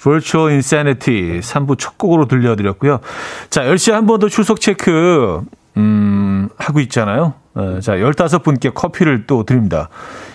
[0.00, 3.00] Virtual Insanity 3부 첫 곡으로 들려드렸고요.
[3.50, 5.42] 자, 10시에 한 번 더 출석 체크,
[5.76, 7.34] 음, 하고 있잖아요.
[7.54, 9.88] 어, 자, 15분께 커피를 또 드립니다.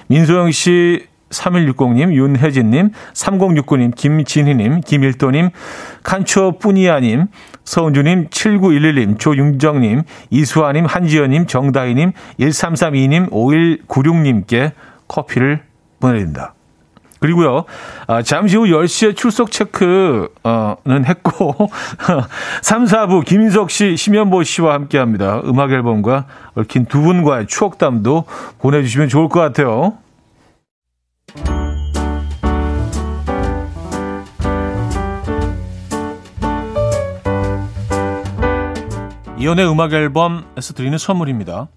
[0.08, 5.50] 민소영 씨, 3160님, 윤혜진님, 3069님, 김진희님, 김일도님,
[6.04, 7.26] 칸초 뿌니아님,
[7.64, 14.74] 서은주님, 7911님, 조윤정님, 이수아님, 한지연님, 정다희님, 1332님, 5196님께
[15.08, 15.64] 커피를
[16.00, 16.54] 보내드립니다.
[17.24, 17.64] 그리고요,
[18.06, 21.70] 아, 잠시 후 10시에 출석 체크는 했고,
[22.62, 25.42] 3, 4부 김인석 씨, 심현보 씨와 함께 합니다.
[25.46, 28.26] 음악 앨범과 얽힌 두 분과의 추억담도
[28.60, 29.94] 보내주시면 좋을 것 같아요.
[39.38, 41.70] 이연의 음악 앨범에서 드리는 선물입니다.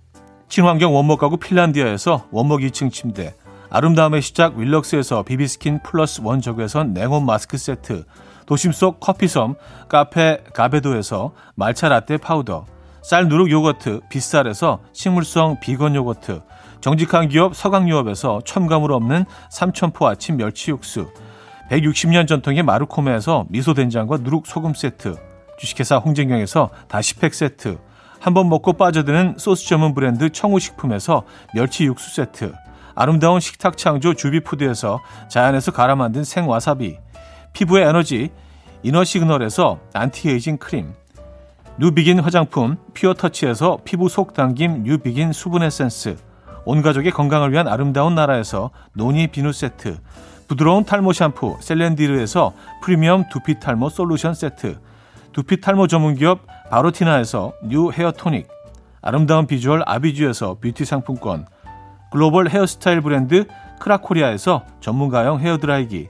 [0.48, 3.34] 친환경 원목 가구 핀란디아에서 원목 2층 침대,
[3.76, 8.06] 아름다움의 시작 윌럭스에서 비비스킨 플러스 원적외선 냉온 마스크 세트,
[8.46, 9.56] 도심 속 커피섬
[9.90, 12.64] 카페 가베도에서 말차 라떼 파우더,
[13.02, 16.40] 쌀 누룩 요거트 빗살에서 식물성 비건 요거트,
[16.80, 21.12] 정직한 기업 서강유업에서 첨가물 없는 삼천포 아침 멸치 육수,
[21.70, 25.16] 160년 전통의 마루코메에서 미소 된장과 누룩 소금 세트,
[25.58, 27.76] 주식회사 홍진경에서 다시팩 세트,
[28.20, 32.54] 한 번 먹고 빠져드는 소스 전문 브랜드 청우식품에서 멸치 육수 세트,
[32.96, 36.98] 아름다운 식탁 창조 주비푸드에서 자연에서 갈아 만든 생와사비
[37.52, 38.30] 피부의 에너지
[38.82, 40.94] 이너 시그널에서 안티에이징 크림
[41.78, 46.16] 뉴비긴 화장품 피어터치에서 피부 속 당김 뉴비긴 수분 에센스
[46.64, 49.98] 온 가족의 건강을 위한 아름다운 나라에서 노니 비누 세트
[50.48, 54.78] 부드러운 탈모 샴푸 셀렌디르에서 프리미엄 두피 탈모 솔루션 세트
[55.32, 58.48] 두피 탈모 전문 기업 바로티나에서 뉴 헤어 토닉
[59.02, 61.46] 아름다운 비주얼 아비주에서 뷰티 상품권
[62.16, 63.44] 글로벌 헤어스타일 브랜드
[63.78, 66.08] 크라코리아에서 전문가용 헤어드라이기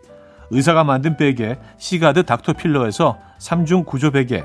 [0.51, 4.45] 의사가 만든 베개 시가드 닥터필러에서 3중 구조 베개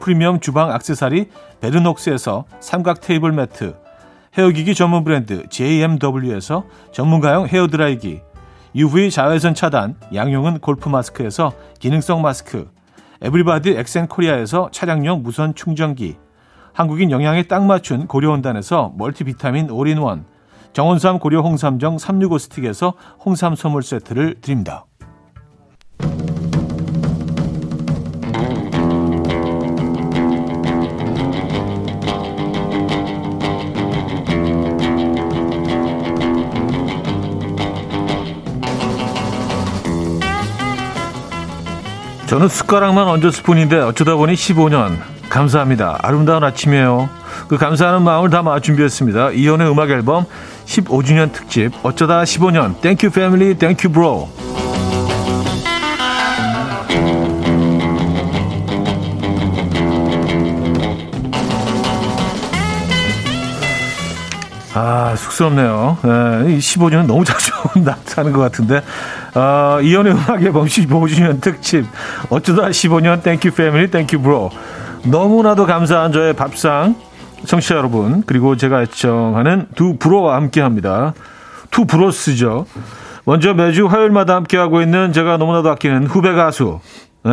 [0.00, 1.28] 프리미엄 주방 악세사리
[1.60, 3.74] 베르녹스에서 삼각 테이블 매트
[4.38, 8.20] 헤어기기 전문 브랜드 JMW에서 전문가용 헤어드라이기
[8.76, 12.70] UV 자외선 차단 양용은 골프 마스크에서 기능성 마스크
[13.22, 16.14] 에브리바디 엑센코리아에서 차량용 무선 충전기
[16.72, 20.30] 한국인 영양에 딱 맞춘 고려원단에서 멀티비타민 올인원
[20.72, 24.86] 정원삼 고려 홍삼정 365 스틱에서 홍삼 선물 세트를 드립니다.
[42.32, 44.96] 저는 숟가락만 얹었을 뿐인데 어쩌다 보니 15년
[45.32, 45.98] 감사합니다.
[46.02, 47.08] 아름다운 아침이에요.
[47.48, 49.30] 그 감사하는 마음을 담아 준비했습니다.
[49.30, 50.26] 이현우의 음악 앨범
[50.66, 54.28] 15주년 특집 어쩌다 15년 thank you family thank you bro
[64.74, 65.98] 아, 쑥스럽네요.
[66.02, 66.08] 네,
[66.58, 68.82] 15주년 너무 자주 나타나는 것 같은데.
[69.34, 71.86] 어, 이현우의 음악 앨범 15주년 특집.
[72.30, 74.50] 어쩌다 15년 thank you family thank you bro.
[75.04, 76.94] 너무나도 감사한 저의 밥상.
[77.44, 81.12] 청취자 여러분, 그리고 제가 애청하는 두 bro와 함께 합니다.
[81.70, 82.66] two bros죠.
[83.24, 86.80] 먼저 매주 화요일마다 함께하고 있는 제가 너무나도 아끼는 후배 가수.
[87.24, 87.32] 네.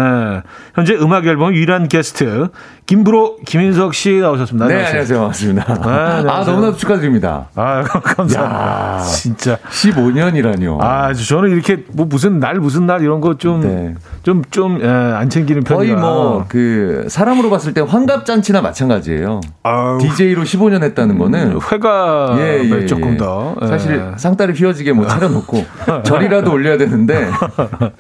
[0.76, 2.50] 현재 음악 앨범 유일한 게스트
[2.86, 4.68] 김bro 김인석 씨 나오셨습니다.
[4.68, 5.18] 네, 안녕하세요.
[5.20, 5.74] 반갑습니다.
[5.74, 6.32] 네, 안녕하세요.
[6.32, 7.48] 아, 너무나 축하드립니다.
[7.56, 8.98] 아, 감사합니다.
[8.98, 10.80] 야, 진짜 15년이라뇨.
[10.82, 15.30] 아, 저는 이렇게 뭐 무슨 날 무슨 날 이런 거 좀 좀 좀안 네.
[15.30, 15.78] 챙기는 편이라.
[15.78, 19.40] 거의 뭐 그 사람으로 봤을 때 환갑 잔치나 마찬가지예요.
[19.64, 19.98] 아유.
[20.02, 22.86] DJ로 15년 했다는 거는 음, 회가 예, 예, 예.
[22.86, 23.68] 조금 더 예.
[23.68, 25.64] 사실 상다리 휘어지게 뭐 차려놓고
[26.04, 27.92] 절이라도 올려야 되는데 하여튼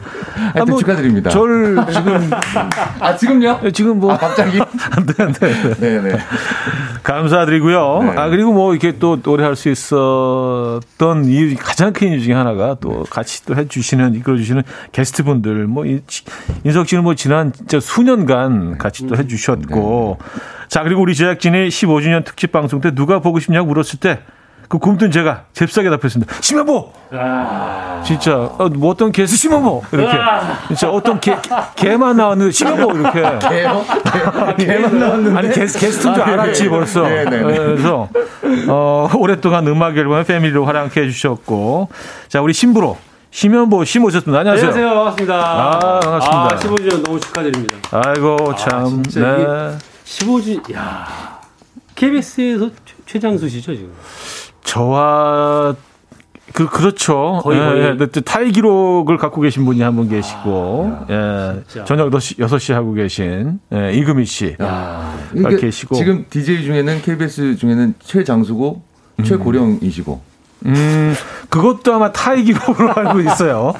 [0.62, 1.30] 아, 뭐, 축하드립니다.
[1.30, 2.30] 절 지금
[3.00, 3.60] 아 지금요?
[3.64, 6.02] 네, 지금 뭐 아, 갑자기 네, 네, 네.
[6.02, 6.20] 네,
[7.04, 8.04] 감사드리고요.
[8.04, 8.10] 네.
[8.18, 13.06] 아 그리고 뭐 이렇게 또 노래할 수 있었던 이유 가장 큰 이유 중에 하나가 또
[13.10, 15.86] 같이 또 해주시는 이끌어주시는 게스트분들 뭐
[16.64, 20.18] 인석 씨는 뭐 지난 진짜 수년간 같이 또 해주셨고
[20.68, 24.20] 자 그리고 우리 제작진이 15주년 특집 방송 때 누가 보고 싶냐고 물었을 때.
[24.70, 26.36] 그 굶든 제가 잽싸게 답했습니다.
[26.42, 26.94] 심여보!
[27.12, 28.04] 아...
[28.06, 29.84] 진짜, 어, 뭐 어떤 개수 심여보!
[29.92, 30.16] 이렇게.
[30.16, 30.60] 아...
[30.68, 31.36] 진짜 어떤 개,
[31.76, 32.96] 개만 나왔는데 심여보!
[32.96, 33.22] 이렇게.
[33.50, 33.84] 개요?
[34.58, 35.40] 개, 개만 나왔는데?
[35.40, 36.70] 아니, 게, 게스트인 줄 아, 알았지, 네.
[36.70, 37.02] 벌써.
[37.02, 37.58] 네네 네, 네.
[37.58, 38.10] 그래서,
[38.68, 41.90] 어, 오랫동안 음악 앨범의 패밀리로 활약해 주셨고.
[42.28, 42.98] 자, 우리 신부로.
[43.32, 44.40] 심현보 씨 모셨습니다.
[44.40, 44.70] 안녕하세요.
[44.70, 44.96] 안녕하세요.
[44.96, 45.36] 반갑습니다.
[45.36, 46.44] 아, 반갑습니다.
[46.44, 47.76] 아, 15주년 너무 축하드립니다.
[47.92, 49.04] 아이고, 참.
[49.18, 49.78] 아, 네.
[50.06, 51.40] 15주, 야
[51.96, 52.70] KBS에서
[53.08, 53.94] 최장수시죠, 지금?
[54.64, 55.76] 저와
[56.54, 57.40] 그 그렇죠.
[57.44, 57.82] 거의, 거의.
[57.82, 58.22] 예, 예.
[58.22, 61.64] 타이 기록을 갖고 계신 분이 한 분 계시고 아, 예.
[61.68, 61.86] 진짜.
[61.86, 67.56] 저녁 6시, 6시 하고 계신 예, 이금희 씨 야, 그러니까 계시고 지금 DJ 중에는 KBS
[67.58, 68.82] 중에는 최장수고
[69.20, 69.24] 음.
[69.24, 70.22] 최고령이시고
[70.66, 71.16] 음,
[71.50, 73.74] 그것도 아마 타이 기록으로 알고 있어요.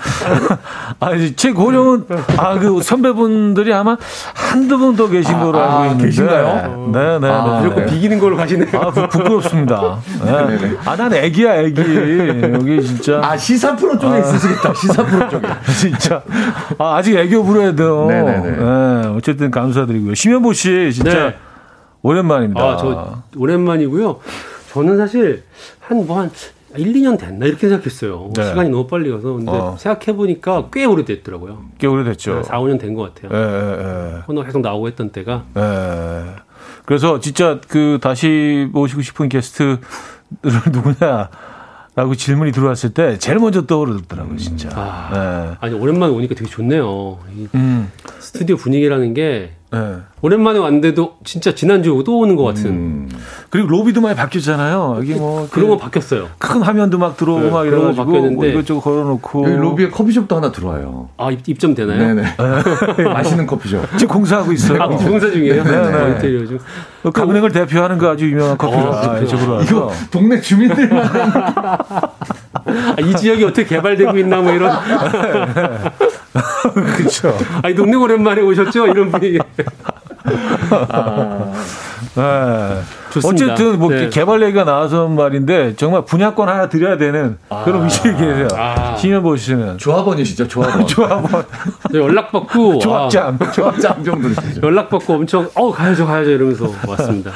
[1.02, 2.06] 아니, 제 고령은,
[2.38, 3.98] 아, 그 선배분들이 아마
[4.34, 6.06] 한두 분 더 계신 아, 걸로 알고 아, 있는데.
[6.06, 6.90] 계신가요?
[6.94, 7.20] 네네.
[7.20, 7.68] 네, 아, 네.
[7.68, 8.70] 무조건 비기는 걸로 가시네요.
[8.82, 10.00] 아, 부, 부끄럽습니다.
[10.26, 10.78] 네.
[10.86, 11.82] 아, 난 애기야, 애기.
[12.54, 13.22] 여기 진짜.
[13.24, 14.74] 아, 시사 프로 쪽에 아, 있으시겠다.
[14.74, 15.48] 시사 프로 쪽에.
[15.78, 16.22] 진짜.
[16.78, 18.06] 아, 아직 애교 부려야 돼요.
[18.08, 18.52] 네네네.
[18.58, 20.16] 네, 어쨌든 감사드리고요.
[20.16, 21.36] 심현보 씨, 진짜 네.
[22.02, 22.62] 오랜만입니다.
[22.62, 24.20] 아, 저 오랜만이고요.
[24.72, 25.44] 저는 사실
[25.82, 26.32] 한, 뭐 한,
[26.78, 28.30] 1, 2년 됐나 이렇게 생각했어요.
[28.36, 28.48] 네.
[28.50, 29.76] 시간이 너무 빨리 가서 근데 어.
[29.80, 31.66] 생각해 보니까 꽤 오래됐더라고요.
[31.78, 32.44] 꽤 오래됐죠.
[32.44, 33.32] 4, 5년 된 것 같아요.
[33.34, 34.22] 예, 예.
[34.26, 35.46] 코너 계속 나오고 했던 때가.
[35.58, 36.36] 예.
[36.86, 39.78] 그래서 진짜 그 다시 모시고 싶은 게스트를
[40.72, 41.30] 누구냐
[41.96, 44.70] 라고 질문이 들어왔을 때 제일 먼저 떠오르더라고요, 진짜.
[44.74, 45.10] 아,
[45.52, 45.58] 네.
[45.60, 47.20] 아니, 오랜만에 오니까 되게 좋네요.
[47.56, 47.92] 음.
[48.20, 49.98] 스튜디오 분위기라는 게 네.
[50.22, 52.66] 오랜만에 왔는데도 진짜 지난주에 또 오는 것 같은.
[52.72, 53.10] 음.
[53.50, 54.96] 그리고 로비도 많이 바뀌었잖아요.
[54.98, 56.28] 여기 뭐 그런 거 바뀌었어요.
[56.40, 60.36] 큰 화면도 막 들어오고 네, 막 이런 거 바뀌었는데 뭐 이것저것 걸어놓고 여기 로비에 커피숍도
[60.36, 61.10] 하나 들어와요.
[61.18, 62.16] 아 입, 점 되나요?
[62.16, 62.36] 네네.
[63.14, 63.82] 맛있는 커피숍.
[63.98, 64.82] 지금 공사하고 있어요.
[64.82, 65.64] 아, 공사 중이에요?
[65.64, 66.12] 네네.
[66.14, 66.60] 인테리어 중.
[67.14, 69.66] 강릉을 대표하는 그 아주 유명한 커피숍 어, 아, 이쪽으로 와서.
[69.66, 71.10] 이거 동네 주민들만
[72.66, 74.72] 아, 이 지역이 어떻게 개발되고 있나 뭐 이런.
[76.98, 77.38] 그렇죠.
[77.64, 78.88] 아니 동네 오랜만에 오셨죠?
[78.88, 79.40] 이런 분위기.
[80.90, 81.54] 아.
[82.16, 82.82] 네.
[83.12, 83.54] 좋습니다.
[83.54, 84.10] 어쨌든 뭐 네.
[84.10, 87.64] 개발 얘기가 나와서 말인데 정말 분야권 하나 드려야 되는 아.
[87.64, 88.48] 그런 위치에 계세요.
[88.56, 88.96] 아.
[88.98, 90.86] 신현보 씨는 조합원이시죠, 조합원.
[90.88, 91.46] 조합원.
[91.94, 93.52] 연락 받고 조합장, 아.
[93.52, 94.62] 조합장 정도시죠.
[94.64, 97.32] 연락 받고 엄청 어 가야죠, 가야죠 이러면서 왔습니다.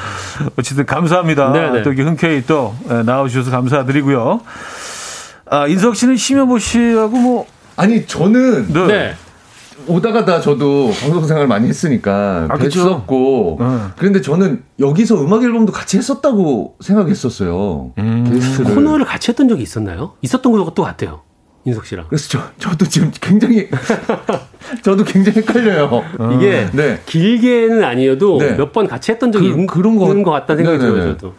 [0.56, 1.52] 어쨌든 감사합니다.
[1.52, 1.70] 네네.
[1.70, 1.82] 네.
[1.82, 4.40] 또 이렇게 흔쾌히 또 예, 나와주셔서 감사드리고요.
[5.50, 8.86] 아, 인석 씨는 심현보 씨하고 뭐 아니 저는 네.
[8.86, 9.14] 네.
[9.86, 13.78] 오다 가 다 저도 방송 생활 많이 했으니까 아, 뵀었고 네.
[13.96, 17.92] 그런데 저는 여기서 음악 앨범도 같이 했었다고 생각했었어요.
[17.98, 18.30] 음.
[18.32, 18.74] 게스트를.
[18.74, 20.14] 코너를 같이 했던 적이 있었나요?
[20.22, 21.22] 있었던 것도 같아요.
[21.66, 22.06] 인석 씨랑.
[22.08, 23.68] 그래서 저, 저도 지금 굉장히
[24.84, 26.04] 저도 굉장히 헷갈려요.
[26.36, 27.00] 이게 네.
[27.06, 28.52] 길게는 아니어도 네.
[28.52, 31.00] 몇번 같이 했던 적이 그, 있는 그런 것, 것 같다는 생각이 네네네.
[31.00, 31.16] 들어요.
[31.16, 31.34] 저도.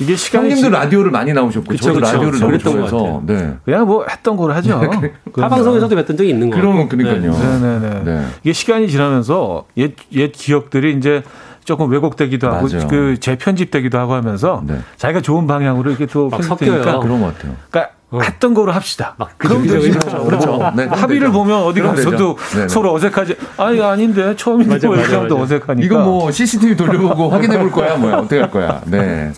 [0.00, 0.72] 이게 시간이 형님도 지...
[0.72, 2.12] 라디오를 많이 나오셨고 그쵸, 저도 그쵸.
[2.12, 3.54] 라디오를 너무 좋아해서 네.
[3.64, 4.80] 그냥 뭐 했던 걸 하죠.
[5.00, 6.62] 네, 타 방송에서도 뵀던 적이 있는 거예요.
[6.62, 7.32] 그러면 그러니까요.
[7.32, 7.60] 네.
[7.60, 8.26] 네, 네, 네.
[8.42, 11.22] 이게 시간이 지나면서 옛, 옛 기억들이 이제
[11.64, 12.88] 조금 왜곡되기도 하고 맞아요.
[12.88, 14.78] 그 재편집되기도 하고 하면서 네.
[14.96, 17.00] 자기가 좋은 방향으로 이렇게 또 섞여요.
[17.00, 17.56] 그런 것 같아요.
[17.70, 18.03] 그러니까 어.
[18.22, 19.14] 했던 거로 합시다.
[19.18, 19.98] 막 그럼 되죠.
[19.98, 20.24] 그렇죠.
[20.24, 20.72] 그렇죠.
[20.76, 21.32] 네, 합의를 되죠.
[21.32, 22.38] 보면 어디 가서도
[22.68, 23.36] 서로 어색하지.
[23.56, 25.84] 아니 아닌데 처음인데 뭐 이렇게 하면 어색하니까.
[25.84, 28.80] 이거 뭐 CCTV 돌려보고 확인해 볼 거야 뭐야 어떻게 할 거야.
[28.86, 29.32] 네.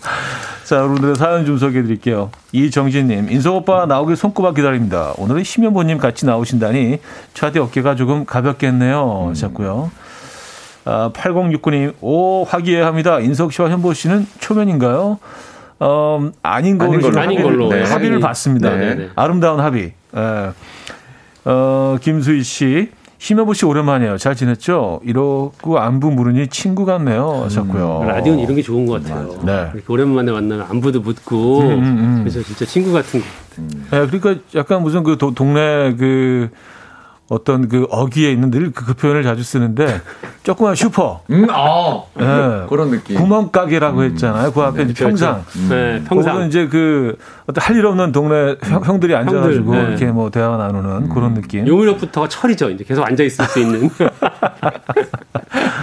[0.63, 2.29] 자, 여러분들 사연 좀 소개해 드릴게요.
[2.51, 5.13] 이정진님, 인석 오빠 나오길 손꼽아 기다립니다.
[5.17, 6.99] 오늘은 심연보님 같이 나오신다니
[7.33, 9.27] 차디 어깨가 조금 가볍겠네요.
[9.29, 9.91] 하셨고요.
[9.93, 10.07] 음.
[10.83, 13.21] 아, 8069님, 오, 화기애애합니다.
[13.21, 15.19] 인석 씨와 현보 씨는 초면인가요?
[15.79, 17.69] 어, 아닌 걸로, 아닌 걸로, 아닌 걸로.
[17.69, 17.83] 네.
[17.83, 18.75] 합의를 봤습니다.
[18.75, 18.95] 네.
[18.95, 19.09] 네.
[19.15, 19.93] 아름다운 합의.
[20.15, 20.51] 예.
[21.45, 24.17] 어, 김수희 씨, 심여보 씨 오랜만이에요.
[24.17, 25.01] 잘 지냈죠?
[25.03, 27.43] 이러고 안부 물으니 친구 같네요.
[27.45, 28.01] 하셨고요.
[28.01, 29.39] 음, 라디오는 이런 게 좋은 것 같아요.
[29.43, 29.69] 네.
[29.73, 32.19] 이렇게 오랜만에 만나면 안부도 묻고 음, 음, 음.
[32.23, 34.05] 그래서 진짜 친구 같은 것 같아요.
[34.05, 36.49] 네, 그러니까 약간 무슨 그 도, 동네 그
[37.29, 40.01] 어떤 그 어귀에 있는 늘 그 표현을 자주 쓰는데
[40.43, 41.21] 조그만 슈퍼.
[41.29, 42.65] 음, 아, 네.
[42.69, 43.17] 그런 느낌.
[43.17, 44.51] 구멍가게라고 했잖아요.
[44.53, 45.43] 그 앞에 네, 이제 평상.
[45.57, 45.67] 음.
[45.69, 46.45] 네, 평상.
[46.47, 47.17] 이제 그
[47.47, 49.89] 어떤 할 일 없는 동네 형, 들이 앉아가지고 형들, 네.
[49.89, 51.09] 이렇게 뭐 대화 나누는 음.
[51.09, 51.67] 그런 느낌.
[51.67, 52.69] 요무렵부터가 철이죠.
[52.69, 53.89] 이제 계속 앉아 있을 수 있는.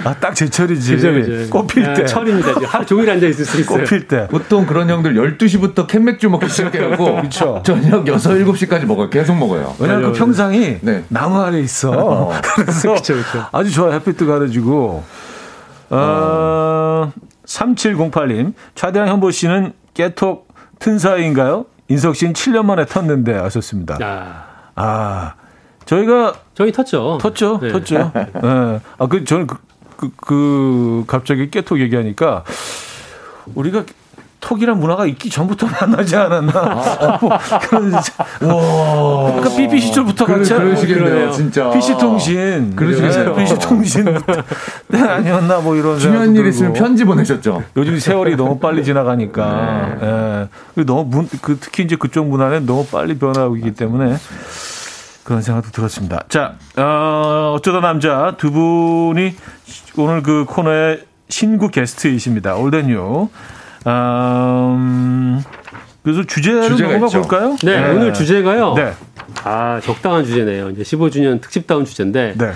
[0.05, 0.97] 아, 딱 제철이지.
[0.97, 1.51] 그죠, 그죠.
[1.51, 2.05] 꽃필 네, 때.
[2.07, 2.53] 철입니다.
[2.66, 3.78] 하루 종일 앉아 있을 수 있어요.
[3.78, 4.28] 꽃필 때.
[4.28, 7.16] 보통 그런 형들 12시부터 캔맥주 먹기 시작해갖고.
[7.16, 7.62] 그렇죠.
[7.64, 9.09] 저녁 6, 7시까지 먹어요.
[9.09, 9.74] 계속 먹어요.
[9.78, 11.05] 왜냐면 그 평상이 네.
[11.09, 11.91] 나무 아래 있어.
[11.91, 12.32] 어.
[12.57, 13.47] 그래서 그쵸, 그쵸.
[13.53, 13.93] 아주 좋아.
[13.93, 15.05] 햇빛도 가려지고.
[15.91, 17.12] 어, 어.
[17.47, 18.55] 3708님.
[18.74, 21.66] 차대한 현보 씨는 깨톡 튼 사이인가요?
[21.89, 23.99] 인석 씨는 7년 만에 텄는데 하셨습니다.
[24.03, 24.45] 아.
[24.74, 25.35] 아.
[25.85, 27.18] 저희가 저희 텄죠.
[27.20, 27.61] 텄죠.
[27.61, 27.72] 네.
[27.72, 28.12] 텄죠.
[28.14, 28.80] 네.
[28.99, 29.59] 아, 그 저는 그,
[29.97, 32.45] 그, 그 갑자기 깨톡 얘기하니까
[33.55, 33.85] 우리가
[34.45, 36.53] 톡이란 문화가 있기 전부터 만나지 않았나.
[36.55, 37.30] 아, 뭐,
[37.62, 39.32] 그런, 와.
[39.32, 40.66] 그러니까 BBC 시절부터 같이 하고.
[40.66, 41.70] 그러시겠네요, 진짜.
[41.70, 42.76] PC통신.
[42.76, 43.34] 그러시겠네요.
[43.34, 44.05] PC통신.
[44.88, 45.99] 네, 아니었나, 뭐 이런.
[45.99, 47.62] 중요한 일 있으면 편지 보내셨죠.
[47.76, 49.97] 요즘 세월이 너무 빨리 지나가니까.
[50.01, 50.49] 네.
[50.78, 50.84] 예.
[50.84, 54.16] 너무 문, 그, 특히 이제 그쪽 문화는 너무 빨리 변하고 있기 때문에.
[55.24, 56.22] 그런 생각도 들었습니다.
[56.28, 59.34] 자, 어, 어쩌다 남자 두 분이
[59.97, 62.57] 오늘 그 코너의 신구 게스트이십니다.
[62.57, 63.30] 올덴유.
[63.87, 65.43] 음,
[66.03, 67.57] 그래서 주제를 넘어가 볼까요?
[67.62, 68.74] 네, 네, 오늘 주제가요.
[68.74, 68.93] 네.
[69.45, 70.70] 아, 적당한 주제네요.
[70.70, 72.35] 이제 15주년 특집다운 주제인데.
[72.37, 72.53] 네.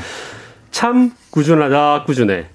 [0.70, 2.46] 참 꾸준하다, 꾸준해.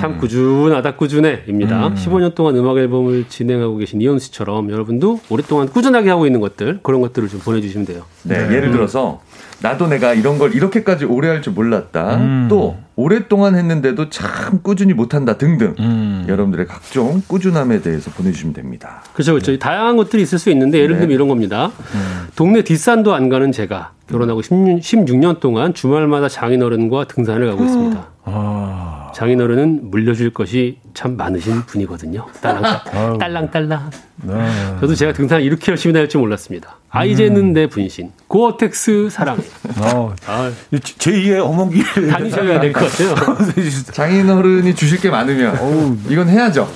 [0.00, 0.12] 음.
[0.12, 1.88] 참 꾸준하다, 꾸준해입니다.
[1.88, 1.94] 음.
[1.94, 7.00] 15년 동안 음악 앨범을 진행하고 계신 이현수 씨처럼 여러분도 오랫동안 꾸준하게 하고 있는 것들, 그런
[7.02, 8.02] 것들을 좀 보내주시면 돼요.
[8.22, 8.56] 네, 네.
[8.56, 9.20] 예를 들어서
[9.62, 12.16] 나도 내가 이런 걸 이렇게까지 오래 할 줄 몰랐다.
[12.16, 12.46] 음.
[12.48, 16.24] 또 오랫동안 했는데도 참 꾸준히 못한다 등등 음.
[16.28, 19.02] 여러분들의 각종 꾸준함에 대해서 보내주시면 됩니다.
[19.14, 19.52] 그렇죠, 그렇죠.
[19.52, 19.58] 네.
[19.58, 21.14] 다양한 것들이 있을 수 있는데 예를 들면 네.
[21.14, 21.72] 이런 겁니다.
[21.94, 22.26] 음.
[22.36, 28.06] 동네 뒷산도 안 가는 제가 결혼하고 16, 16년 동안 주말마다 장인어른과 등산을 가고 있습니다.
[28.24, 28.99] 아.
[29.20, 32.26] 장인어른은 물려줄 것이 참 많으신 분이거든요.
[32.40, 32.80] 딸랑,
[33.20, 33.90] 딸랑, 딸랑.
[34.22, 34.34] 네.
[34.80, 36.78] 저도 제가 등산 이렇게 열심히 다닐 줄 몰랐습니다.
[36.88, 37.52] 아이제는 음.
[37.52, 39.36] 내 분신, 고어텍스 사랑.
[39.78, 43.14] 어, 아, 제2의 어머니를 다니셔야 될 것 같아요.
[43.92, 46.66] 장인어른이 주실 게 많으면 어우, 이건 해야죠.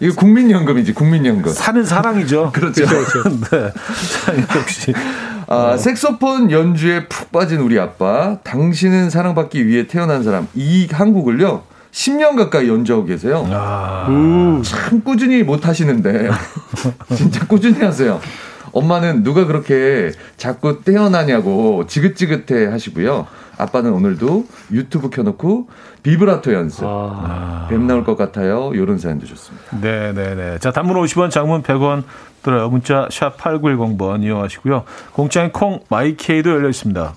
[0.00, 1.52] 이거 국민연금이지, 국민연금.
[1.52, 2.50] 사는 사랑이죠.
[2.52, 2.86] 그렇죠.
[2.86, 3.22] 그렇죠.
[3.50, 3.72] 네.
[4.56, 4.92] 역시.
[5.48, 5.76] 아, 어.
[5.78, 8.38] 색소폰 연주에 푹 빠진 우리 아빠.
[8.44, 10.46] 당신은 사랑받기 위해 태어난 사람.
[10.54, 11.62] 이 한국을요.
[11.90, 13.48] 10년 가까이 연주하고 계세요.
[13.50, 14.06] 아.
[14.08, 14.62] 음.
[14.62, 16.28] 참 꾸준히 못 하시는데
[17.16, 18.20] 진짜 꾸준히 하세요.
[18.72, 23.26] 엄마는 누가 그렇게 자꾸 떼어나냐고 지긋지긋해 하시고요.
[23.58, 25.68] 아빠는 오늘도 유튜브 켜놓고
[26.02, 26.84] 비브라토 연습.
[26.86, 27.66] 아.
[27.68, 28.72] 뱀 나올 것 같아요.
[28.74, 29.76] 요런 사연도 좋습니다.
[29.80, 30.58] 네네네.
[30.58, 32.04] 자, 단문 50원, 장문 100원
[32.42, 32.68] 들어요.
[32.70, 34.84] 문자 샵 8910번 이용하시고요.
[35.12, 37.14] 공짜인 콩 마이케이도 열려 있습니다.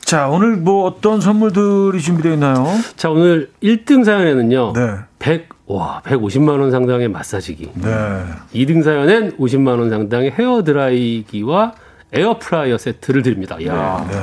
[0.00, 2.66] 자, 오늘 뭐 어떤 선물들이 준비되어 있나요?
[2.96, 4.72] 자, 오늘 1등 사연에는요.
[4.74, 4.96] 네.
[5.18, 7.70] 100, 와, 150만 원 상당의 마사지기.
[7.74, 7.90] 네.
[8.52, 11.72] 2등 사연엔 50만 원 상당의 헤어 드라이기와
[12.14, 13.56] 에어프라이어 세트를 드립니다.
[13.66, 14.06] 야.
[14.10, 14.16] 네.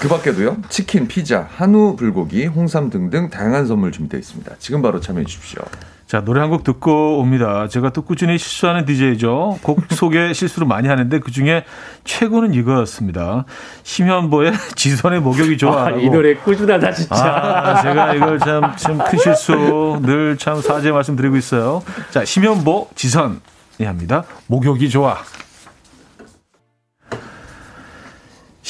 [0.00, 0.58] 그 밖에도요.
[0.68, 4.54] 치킨, 피자, 한우 불고기, 홍삼 등등 다양한 선물 준비되어 있습니다.
[4.58, 5.62] 지금 바로 참여해 주십시오.
[6.06, 7.66] 자, 노래 한 곡 듣고 옵니다.
[7.66, 9.58] 제가 또 꾸준히 실수하는 DJ죠.
[9.62, 11.64] 곡 소개 실수를 많이 하는데 그 중에
[12.04, 13.44] 최고는 이거였습니다.
[13.82, 15.86] 심현보의 지선의 목욕이 좋아.
[15.86, 17.14] 아, 이 노래 꾸준하다, 진짜.
[17.16, 21.82] 아, 제가 이걸 참, 참 큰 실수 늘 참 사죄 말씀드리고 있어요.
[22.10, 23.40] 자, 심현보, 지선
[23.80, 24.24] 이 합니다.
[24.46, 25.16] 목욕이 좋아.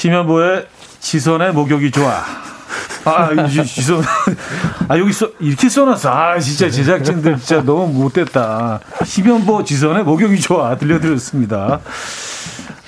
[0.06, 0.66] 심현보의
[1.00, 2.22] 지선의 목욕이 좋아.
[3.04, 4.02] 아, 지선.
[4.88, 6.10] 아, 여기 써, 이렇게 써놨어.
[6.10, 8.78] 아, 진짜 제작진들 진짜 너무 못됐다.
[9.04, 10.76] 심현보 지선의 목욕이 좋아.
[10.76, 11.80] 들려드렸습니다.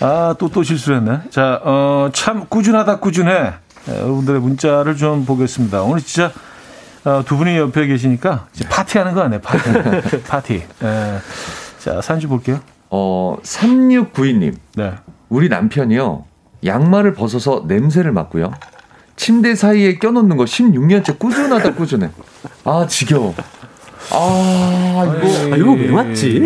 [0.01, 1.23] 아, 또, 또 실수했네.
[1.31, 3.53] 자, 어, 참 꾸준하다, 꾸준해.
[3.87, 5.83] 네, 여러분들의 문자를 좀 보겠습니다.
[5.83, 6.31] 오늘 진짜
[7.05, 10.23] 어, 두 분이 옆에 계시니까 파티하는 거 아니에요, 파티.
[10.29, 10.63] 파티.
[10.81, 11.19] 네.
[11.81, 12.61] 자, 산주 볼게요.
[12.91, 14.55] 어, 3692님.
[14.77, 14.93] 네.
[15.29, 16.28] 우리 남편이요.
[16.65, 18.53] 양말을 벗어서 냄새를 맡고요.
[19.17, 22.11] 침대 사이에 껴놓는 거 16년째 꾸준하다 꾸준해.
[22.65, 23.35] 아 지겨워.
[24.13, 26.41] 아 이거 아, 이거 왜 맞지?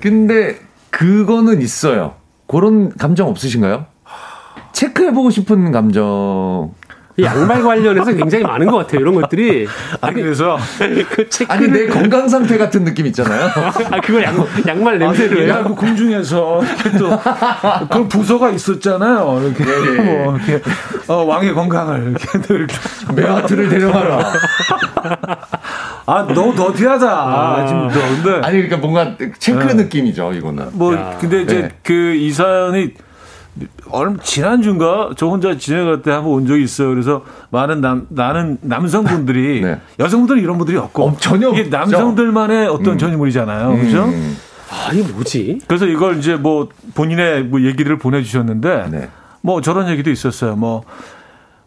[0.00, 0.58] 근데
[0.90, 2.14] 그거는 있어요.
[2.46, 3.86] 그런 감정 없으신가요?
[4.72, 6.74] 체크해보고 싶은 감정.
[7.22, 9.00] 양말 관련해서 굉장히 많은 것 같아요.
[9.00, 9.66] 이런 것들이.
[10.00, 10.58] 아니, 그래서.
[11.10, 11.50] 그 체크를...
[11.50, 13.48] 아니, 내 건강 상태 같은 느낌 있잖아요.
[13.90, 15.48] 아, 그거 양, 양말 냄새를.
[15.48, 16.60] 야, 그 궁중에서
[16.98, 17.18] 또,
[17.90, 19.42] 그 부서가 있었잖아요.
[19.44, 19.64] 이렇게.
[19.64, 20.24] 네.
[20.24, 20.60] 뭐, 이렇게,
[21.08, 22.66] 어, 왕의 건강을 이렇게 늘.
[23.14, 24.32] 메아트를 데려가라.
[26.08, 27.06] 아, 너무 더티하다.
[27.08, 28.46] 아, 지금 너, 근데.
[28.46, 29.74] 아니, 그러니까 뭔가 체크 네.
[29.74, 30.68] 느낌이죠, 이거는.
[30.72, 31.16] 뭐, 야.
[31.20, 31.70] 근데 이제 네.
[31.82, 32.92] 그 이 사연이
[33.90, 36.88] 얼마 지난주인가 저 혼자 지내갈 때 한번 온 적이 있어요.
[36.90, 39.80] 그래서 많은 남 나는 남성분들이 네.
[39.98, 42.98] 여성분들은 이런 분들이 없고 어, 전혀 이게 남성들만의 어떤 음.
[42.98, 43.70] 전유물이잖아요.
[43.70, 43.80] 음.
[43.80, 44.12] 그렇죠?
[44.70, 45.60] 아, 이게 뭐지?
[45.66, 49.08] 그래서 이걸 이제 뭐 본인의 뭐 얘기를 보내 주셨는데 네.
[49.40, 50.56] 뭐 저런 얘기도 있었어요.
[50.56, 50.82] 뭐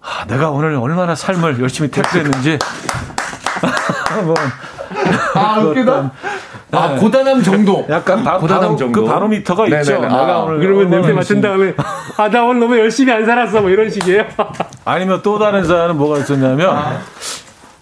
[0.01, 2.59] 아, 내가 오늘 얼마나 삶을 열심히 택했는지
[4.23, 4.35] 뭐,
[5.35, 6.11] 아, 웃기다.
[6.71, 6.97] 아, 네.
[6.97, 7.85] 고단함 정도.
[7.89, 9.01] 약간 바, 고단함 정도.
[9.01, 9.81] 그 바로미터가 네네네.
[9.81, 9.95] 있죠.
[9.95, 11.73] 아, 내가 오늘 그러면 냄새 맡은 다음에
[12.17, 13.61] 아, 나 오늘 너무 열심히 안 살았어.
[13.61, 14.25] 뭐 이런 식이에요.
[14.85, 16.99] 아니면 또 다른 사연은 뭐가 있었냐면 아.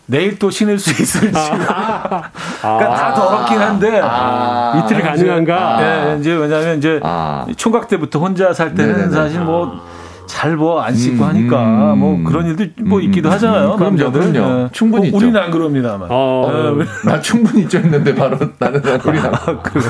[0.06, 1.38] 내일 또 신을 수 있을지.
[1.38, 2.30] 아.
[2.62, 4.82] 그러니까 다 더럽긴 한데 아.
[4.86, 5.78] 이틀 가능한가?
[5.80, 7.00] 네, 이제 왜냐하면 이제
[7.58, 9.12] 총각 때부터 혼자 살 때는 네네네.
[9.14, 9.82] 사실 뭐
[10.28, 13.76] 잘 뭐 안 씻고 음, 하니까 음, 뭐 그런 일도 뭐 음, 있기도 하잖아요.
[13.78, 14.32] 그럼요, 남자들.
[14.34, 14.64] 그럼요.
[14.64, 14.70] 네.
[14.72, 16.08] 충분히 뭐, 우리는 안 그럽니다만.
[16.12, 16.86] 어, 네.
[17.06, 19.30] 나 충분히 있죠 했는데 바로 나는 우리 나.
[19.34, 19.84] 아, 그래.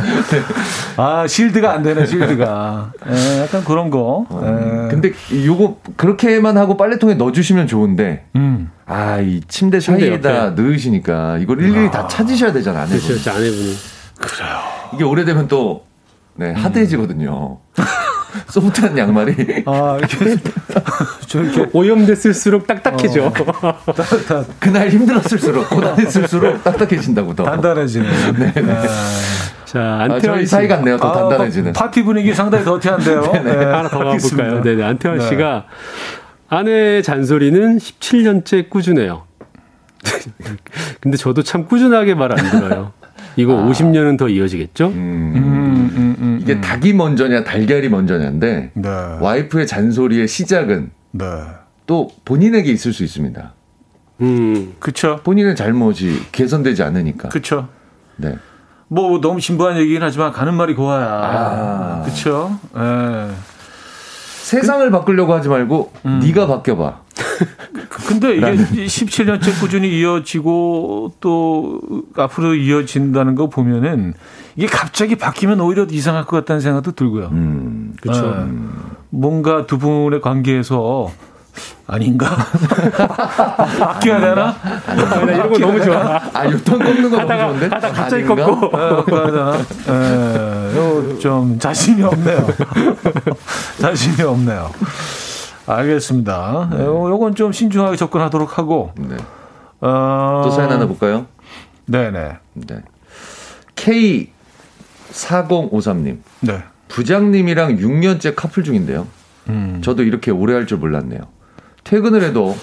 [0.98, 2.92] 아 실드가 안 되네 실드가.
[3.06, 4.26] 네, 약간 그런 거.
[4.30, 4.88] 어, 네.
[4.90, 5.12] 근데
[5.46, 8.26] 요거 그렇게만 하고 빨래통에 넣어주시면 좋은데.
[8.36, 8.72] 음.
[8.86, 11.92] 아이 침대 사이에다 넣으시니까 이걸 일일이 아.
[11.92, 13.00] 다 찾으셔야 되잖아 아내분.
[13.00, 13.74] 그렇죠, 아내분이.
[14.20, 14.58] 그래요.
[14.94, 15.86] 이게 오래되면 또
[16.36, 17.58] 네, 하드해지거든요.
[18.50, 19.64] 소프트한 양말이.
[19.66, 20.38] 아, 이렇게.
[21.28, 21.66] 저렇게.
[21.74, 23.26] 오염됐을수록 딱딱해져.
[23.28, 23.34] 어,
[24.60, 27.44] 그날 힘들었을수록, 고단했을수록 딱딱해진다고 더.
[27.44, 28.08] 단단해지네.
[28.38, 28.54] 네.
[28.54, 28.72] 네.
[28.72, 28.84] 아,
[29.66, 30.98] 자, 안태환 아, 저희 사이 같네요.
[30.98, 31.74] 더 아, 단단해지는.
[31.74, 33.22] 파티 분위기 상당히 더티한데요.
[33.34, 33.66] 네, 네.
[33.66, 34.62] 하나 더 가볼까요?
[34.62, 34.84] 네네.
[34.84, 35.28] 안태환 네.
[35.30, 35.66] 씨가
[36.50, 39.24] 아내의 잔소리는 17년째 꾸준해요.
[41.02, 42.94] 근데 저도 참 꾸준하게 말 안 들어요.
[43.36, 43.66] 이거 아.
[43.70, 44.88] 50년은 더 이어지겠죠?
[44.88, 45.67] 음, 음,
[46.48, 48.90] 이게 닭이 먼저냐 달걀이 먼저냐인데 네.
[49.20, 51.26] 와이프의 잔소리의 시작은 네.
[51.86, 53.54] 또 본인에게 있을 수 있습니다.
[54.22, 55.20] 음, 그렇죠.
[55.24, 57.30] 본인의 잘못이 개선되지 않으니까.
[57.30, 57.68] 그렇죠.
[58.16, 58.36] 네.
[58.88, 61.06] 뭐 너무 진부한 얘기긴 하지만 가는 말이 고와야.
[61.06, 62.02] 아.
[62.04, 62.58] 그렇죠.
[62.78, 63.32] 예.
[64.44, 66.20] 세상을 바꾸려고 하지 말고 음.
[66.24, 67.02] 네가 바뀌어 봐.
[68.08, 68.46] 근데 이게
[68.86, 71.82] 17년째 꾸준히 이어지고 또
[72.16, 74.14] 앞으로 이어진다는 거 보면은
[74.58, 77.30] 이게 갑자기 바뀌면 오히려 이상할 것 같다는 생각도 들고요.
[77.32, 78.36] 음, 그렇죠.
[78.36, 78.52] 네.
[79.12, 81.12] 뭔가 두 분의 관계에서
[81.86, 82.36] 아닌가?
[83.80, 84.56] 바뀌어야 되나?
[84.86, 86.20] 나 이런 거 너무 좋아.
[86.34, 87.76] 아, 유턴 꺾는 거 하다가, 너무 좋은데?
[87.76, 88.46] 하다 갑자기 아닌가?
[88.46, 88.70] 꺾고.
[88.72, 89.58] 바뀌어야 되나?
[89.90, 92.48] 예, 좀 자신이 없네요.
[93.80, 94.72] 자신이 없네요.
[95.68, 96.70] 알겠습니다.
[96.72, 96.84] 네.
[96.84, 98.92] 요건 좀 신중하게 접근하도록 하고.
[98.96, 99.18] 네.
[99.82, 100.42] 어...
[100.44, 101.28] 또 사연 하나 볼까요?
[101.86, 102.38] 네네.
[102.54, 102.82] 네.
[103.76, 104.32] K
[105.18, 106.18] 4053님.
[106.42, 106.64] 네.
[106.88, 109.08] 부장님이랑 6년째 커플 중인데요.
[109.50, 109.82] 음.
[109.84, 111.22] 저도 이렇게 오래 할 줄 몰랐네요.
[111.84, 112.56] 퇴근을 해도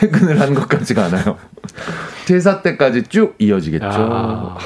[0.00, 1.36] 퇴근을 한것 같지가 않아요.
[2.26, 3.86] 퇴사 때까지 쭉 이어지겠죠.
[3.86, 4.58] 아.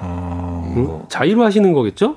[0.00, 0.74] 어...
[0.76, 1.02] 음?
[1.08, 2.16] 자의로 하시는 거겠죠?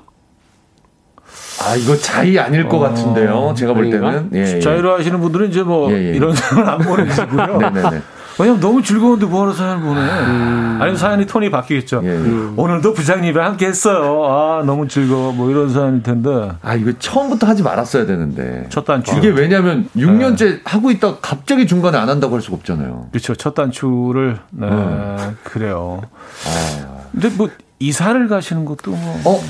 [1.64, 2.80] 아 이거 자의 아닐 것 어...
[2.80, 3.54] 같은데요.
[3.56, 4.60] 제가 볼 때는 예, 예.
[4.60, 6.16] 자의로 하시는 분들은 이제 뭐 예, 예.
[6.16, 7.58] 이런 사연을 안 보내시고요.
[7.58, 8.02] 네네네.
[8.38, 10.00] 왜냐면 너무 즐거운데 뭐하러 사연을 보내.
[10.00, 10.78] 음.
[10.80, 12.00] 아니면 사연이 톤이 바뀌겠죠.
[12.04, 12.08] 예.
[12.08, 12.54] 음.
[12.56, 14.24] 오늘도 부장님이랑 함께 했어요.
[14.24, 15.32] 아, 너무 즐거워.
[15.32, 16.50] 뭐 이런 사연일 텐데.
[16.62, 18.66] 아, 이거 처음부터 하지 말았어야 되는데.
[18.70, 19.16] 첫 단추.
[19.16, 20.60] 이게 왜냐면 6년째 네.
[20.64, 23.08] 하고 있다 갑자기 중간에 안 한다고 할 수가 없잖아요.
[23.10, 23.34] 그렇죠.
[23.34, 24.38] 첫 단추를.
[24.50, 24.66] 네.
[24.66, 25.36] 음.
[25.44, 26.02] 그래요.
[26.46, 27.02] 아.
[27.12, 29.20] 근데 뭐 이사를 가시는 것도 뭐.
[29.24, 29.40] 어?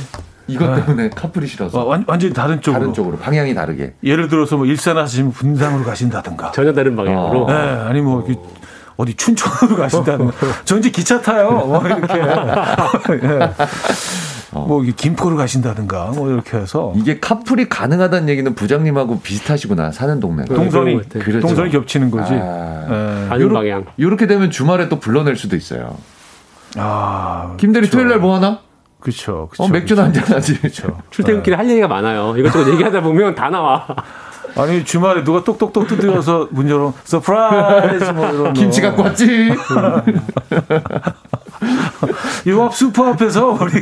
[0.49, 0.85] 이것 네.
[0.85, 1.80] 때문에 카풀이 싫어서.
[1.80, 2.80] 어, 완, 전히 다른 쪽으로.
[2.80, 3.16] 다른 쪽으로.
[3.16, 3.95] 방향이 다르게.
[4.03, 6.51] 예를 들어서 뭐 일산 하시면 분당으로 가신다든가.
[6.51, 7.47] 전혀 다른 방향으로.
[7.47, 7.55] 네.
[7.55, 8.26] 아니 뭐
[8.97, 10.30] 어디 춘천으로 가신다는
[10.64, 11.51] 저 이제 기차 타요.
[11.51, 12.14] 뭐 이렇게.
[13.26, 13.51] 네.
[14.55, 21.09] 뭐 김포로 가신다든가 뭐 이렇게 해서 이게 카풀이 가능하다는 얘기는 부장님하고 비슷하시구나 사는 동네 동선이
[21.09, 21.40] 그렇죠.
[21.40, 23.40] 동선이 겹치는 거지 아, 네.
[23.43, 25.97] 요러, 방향 이렇게 되면 주말에 또 불러낼 수도 있어요
[26.76, 28.61] 아 김대리 토요일 날 뭐 하나
[29.01, 29.49] 그렇죠.
[29.59, 30.57] 어, 맥주나 한잔 하지.
[30.61, 30.97] 그렇죠.
[31.11, 31.61] 출퇴근길에 네.
[31.61, 32.36] 할 얘기가 많아요.
[32.36, 33.84] 이것저것 얘기하다 보면 다 나와.
[34.57, 39.55] 아니 주말에 누가 똑똑똑 두드려서 문 열어 surprise 뭐 이런 김치 갖고 왔지.
[42.46, 43.72] 이앞 슈퍼 앞에서 우리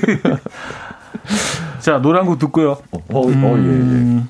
[1.81, 2.79] 자 노래 한곡 듣고요.
[2.93, 4.23] 어, 어, 음, 어, 예, 예.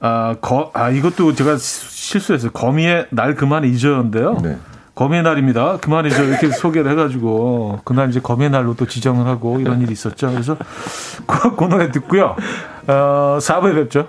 [0.00, 2.50] 아, 거, 아 이것도 제가 실수했어요.
[2.50, 4.38] 거미의 날 그만 잊어요인데요.
[4.42, 4.58] 네.
[4.94, 5.78] 거미의 날입니다.
[5.78, 10.30] 그만 잊어 이렇게 소개를 해가지고 그날 이제 거미의 날로 또 지정을 하고 이런 일이 있었죠.
[10.30, 10.56] 그래서
[11.26, 12.36] 그, 그 노래 듣고요.
[12.88, 14.08] 어, 4부에 뵙죠.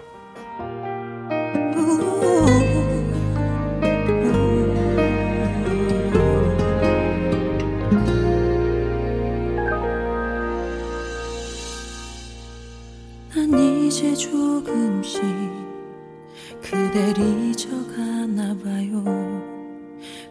[17.14, 19.04] 날 잊어가나 봐요.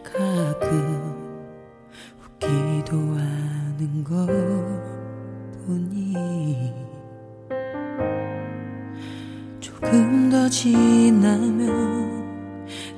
[0.03, 1.13] 가끔
[2.19, 4.27] 웃기도 하는 것
[5.65, 6.73] 보니
[9.61, 11.71] 조금 더 지나면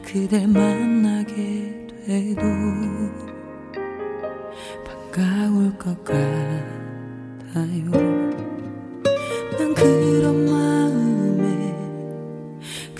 [0.01, 2.41] 그댈 만나게 돼도
[5.13, 6.25] 반가울 것 같아요.
[9.59, 11.04] 난 그런 마음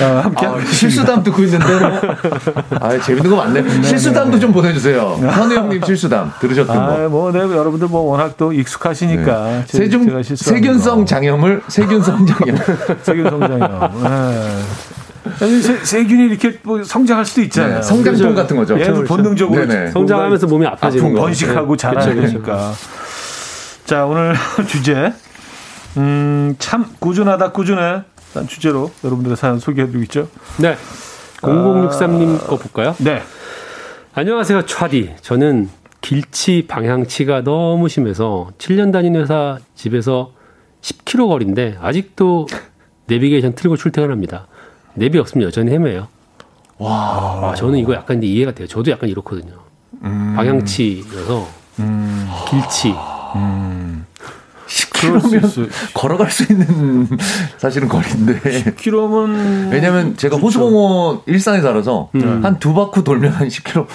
[0.00, 1.66] 어, 함께 아, 실수담 듣고 있는데
[2.80, 3.62] 아 재밌는 거 많네.
[3.62, 4.40] 네, 실수담도 네.
[4.40, 5.18] 좀 보내주세요.
[5.20, 7.08] 현우 형님 실수담 들으셨던 아, 거.
[7.08, 9.64] 뭐, 네, 여러분들 뭐 워낙 또 익숙하시니까 네.
[9.66, 12.56] 세중 세균성 장염을 세균성 장염
[13.02, 14.02] 세균성 장염.
[14.04, 14.62] 네.
[15.60, 17.76] 세, 세균이 이렇게 뭐 성장할 수도 있잖아요.
[17.76, 18.34] 네, 성장통 그렇죠.
[18.34, 18.80] 같은 거죠.
[18.80, 19.90] 얘도 본능적으로 네네.
[19.90, 21.20] 성장하면서 몸이 아파지는 거.
[21.20, 21.76] 번식하고 네.
[21.76, 22.72] 자라니까.
[23.84, 24.34] 자 오늘
[24.68, 25.12] 주제
[25.96, 28.02] 음, 참 꾸준하다 꾸준해
[28.34, 30.28] 딴 주제로 여러분들의 사연 소개해드리고 있죠.
[30.60, 30.76] 네.
[31.40, 32.94] 0063님 아, 거 볼까요?
[32.98, 33.22] 네.
[34.14, 35.14] 안녕하세요, 차디.
[35.20, 35.68] 저는
[36.00, 40.32] 길치 방향치가 너무 심해서 7년 다니는 회사 집에서
[40.82, 42.46] 10km 거리인데 아직도
[43.06, 44.46] 내비게이션 틀고 출퇴근합니다.
[44.94, 46.08] 내비 없으면 여전히 헤매요.
[46.78, 48.66] 와, 아, 저는 이거 약간 이해가 돼요.
[48.68, 49.54] 저도 약간 이렇거든요.
[50.02, 50.34] 음.
[50.36, 51.48] 방향치여서
[51.80, 52.28] 음.
[52.48, 52.94] 길치.
[53.36, 54.06] 음.
[54.98, 57.08] 10km면 걸어갈 수 있는
[57.58, 58.40] 사실은 거리인데.
[58.40, 62.44] 10km면 왜냐면 제가 호수공원 일산에 살아서 음.
[62.44, 63.86] 한두 바퀴 돌면 한 10km.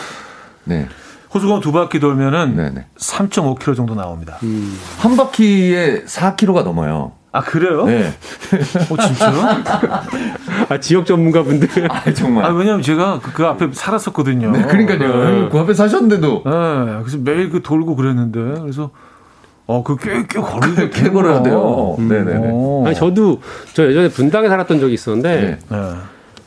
[0.65, 0.87] 네.
[1.33, 2.85] 호수공원 두 바퀴 돌면은 네네.
[2.97, 4.37] 3.5km 정도 나옵니다.
[4.43, 4.77] 음.
[4.99, 7.13] 한 바퀴에 4km가 넘어요.
[7.35, 7.85] 아 그래요?
[7.85, 8.13] 네.
[8.91, 9.33] 어 진짜?
[10.69, 11.91] 아 지역 전문가분들.
[11.91, 12.45] 아 정말.
[12.45, 14.51] 아 왜냐면 제가 그, 그 앞에 살았었거든요.
[14.51, 14.99] 네, 그러니까요.
[14.99, 15.49] 네.
[15.49, 16.43] 그 앞에 사셨는데도.
[16.45, 16.51] 네.
[17.01, 18.91] 그래서 매일 그 돌고 그랬는데 그래서
[19.65, 21.95] 어, 그 꽤, 꽤 걸어야 꽤 걸어야 돼요.
[21.97, 22.07] 음.
[22.09, 22.87] 네네네.
[22.87, 23.41] 아니, 저도,
[23.73, 25.77] 저 예전에 분당에 살았던 적이 있었는데, 네.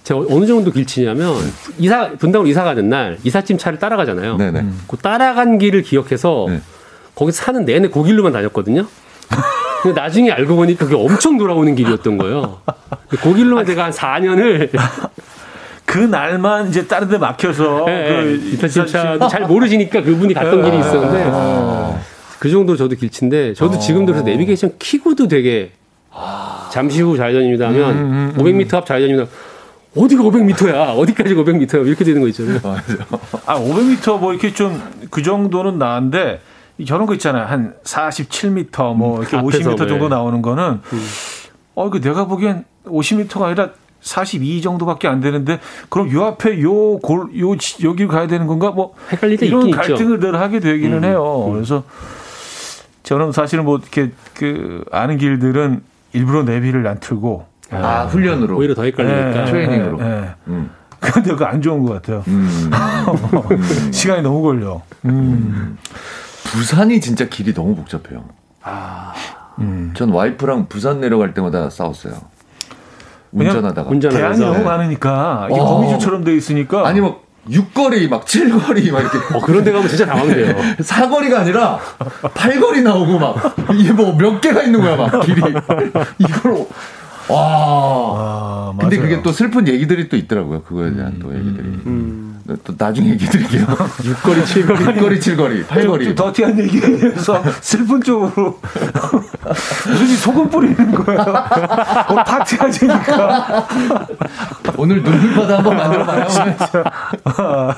[0.06, 1.34] 제가 어느 정도 길치냐면
[1.78, 4.36] 이사 분당으로 이사 가는 날 이삿짐 차를 따라가잖아요.
[4.36, 4.60] 네네.
[4.60, 4.80] 음.
[4.86, 6.60] 그 따라간 길을 기억해서 네.
[7.16, 8.86] 거기 사는 내내 그 길로만 다녔거든요.
[9.82, 12.58] 근데 나중에 알고 보니까 그게 엄청 돌아오는 길이었던 거예요.
[13.08, 14.70] 그 길로만 제가 한 4년을
[15.84, 20.78] 그 날만 이제 다른 데 막혀서 네, 그 이삿짐 차도 잘 모르시니까 그분이 갔던 길이
[20.78, 21.96] 있었는데
[22.46, 25.72] 그 정도로 저도 길친데 저도 지금도 그래서 내비게이션 키고도 되게
[26.70, 29.28] 잠시 후 좌회전입니다 하면 500m 앞 좌회전입니다.
[29.96, 30.96] 어디가 500m야?
[30.96, 31.86] 어디까지 500m야?
[31.86, 32.60] 이렇게 되는 거 있잖아요.
[33.46, 34.80] 아 500m 뭐 이렇게 좀
[35.10, 36.40] 그 정도는 나은데
[36.86, 37.46] 저런 거 있잖아요.
[37.46, 40.08] 한 47m 뭐 이렇게 앞에서, 50m 정도 네.
[40.08, 40.80] 나오는 거는
[41.74, 43.70] 어그 내가 보기엔 50m가 아니라
[44.02, 49.38] 42 정도밖에 안 되는데 그럼 요 앞에 요 골요 여기 가야 되는 건가 뭐 헷갈릴
[49.38, 49.94] 때 이런 있긴 있죠.
[49.94, 51.50] 갈등을 늘 하게 되기는 해요.
[51.52, 51.82] 그래서
[53.06, 55.80] 저는 사실은 뭐 이렇게 그 아는 길들은
[56.12, 58.56] 일부러 내비를 안 틀고 아, 훈련으로.
[58.58, 59.42] 오히려 더 헷갈리니까.
[59.42, 60.00] 예, 트레이닝으로.
[60.00, 60.30] 예.
[60.48, 60.70] 음.
[60.98, 62.24] 근데 그거 안 좋은 것 같아요.
[62.26, 62.70] 음.
[63.92, 64.82] 시간이 너무 걸려.
[65.04, 65.78] 음.
[66.46, 68.24] 부산이 진짜 길이 너무 복잡해요.
[69.60, 69.92] 음.
[69.94, 72.14] 전 와이프랑 부산 내려갈 때마다 싸웠어요.
[73.30, 73.88] 운전하다가.
[73.88, 74.42] 운전하면서.
[74.42, 75.64] 대안이 너무 많으니까 이게 어.
[75.64, 79.18] 거미줄처럼 돼 있으니까 아니 뭐 6거리 막 7거리 막 이렇게.
[79.34, 80.54] 어, 그런 데 가면 진짜 당황돼요.
[80.82, 81.78] 사거리가 아니라
[82.22, 85.40] 8거리 나오고 막 이게 뭐 몇 개가 있는 거야 막 길이.
[86.18, 86.66] 이걸
[87.28, 87.38] 와.
[87.38, 88.98] 아, 근데.
[88.98, 91.68] 그게 또 슬픈 얘기들이 또 있더라고요 그거에 대한 또 얘기들이
[92.64, 94.78] 또 나중에 얘기 드릴게요 6거리, 7거리.
[94.96, 98.58] 6거리 7거리 좀, 8거리 좀 더티한 얘기에서 슬픈 쪽으로
[99.86, 101.18] 무슨 소금 뿌리는 거야.
[102.08, 103.66] 어, 파티 하자니까.
[104.76, 106.26] 오늘 눈물바다 한번 만들어 봐요
[107.24, 107.74] 아,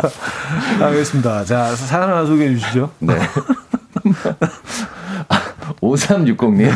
[0.85, 1.45] 알겠습니다.
[1.45, 2.91] 자 사연 하나 소개해 주시죠.
[3.01, 3.15] 네
[5.81, 6.73] 5360님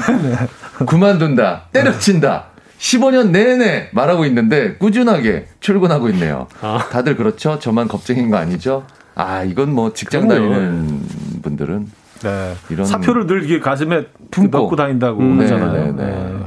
[0.87, 2.45] 그만둔다 때려친다
[2.87, 6.49] 15년 내내 말하고 있는데 꾸준하게 출근하고 있네요.
[6.61, 6.89] 아.
[6.91, 7.61] 다들 그렇죠?
[7.61, 8.85] 저만 겁쟁인 거 아니죠?
[9.15, 10.51] 아 이건 뭐 직장 그럼요.
[10.53, 11.01] 다니는
[11.43, 11.87] 분들은
[12.25, 12.55] 네.
[12.71, 14.59] 이런- 사표를 늘 이게 가슴에 품고.
[14.59, 15.73] 넣고 다닌다고 음, 하잖아요.
[15.73, 16.13] 네, 네, 네.
[16.13, 16.45] 네.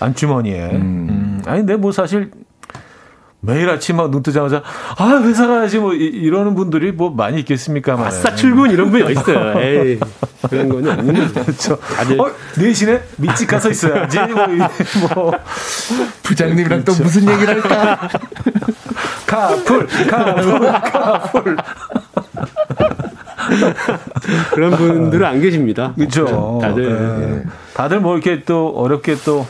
[0.00, 0.70] 안주머니에.
[0.72, 1.42] 음.
[1.46, 2.30] 아니, 근데 뭐 사실
[3.46, 4.62] 매일 아침 막눈 뜨자마자
[4.96, 8.06] 아 회사 가야지 뭐 이, 이러는 분들이 뭐 많이 있겠습니까만.
[8.06, 9.60] 아싸 출근 이런 분이 어딨어요.
[9.62, 10.00] 에이,
[10.48, 11.44] 그런 거는 없는 거죠.
[11.44, 11.76] 그렇죠.
[11.80, 14.18] 다들 어, 내신에 밑집 가서 있어야지.
[14.20, 14.58] 뭐, 이-
[15.14, 15.32] 뭐
[16.22, 18.08] 부장님이랑 또 무슨 얘기를 할까?
[19.26, 21.56] 카풀, 카풀, 카풀.
[24.54, 25.92] 그런 분들은 안 계십니다.
[25.96, 26.58] 그렇죠.
[26.62, 27.42] 다들.
[27.44, 27.50] 예.
[27.74, 29.46] 다들 뭐 이렇게 또 어렵게 또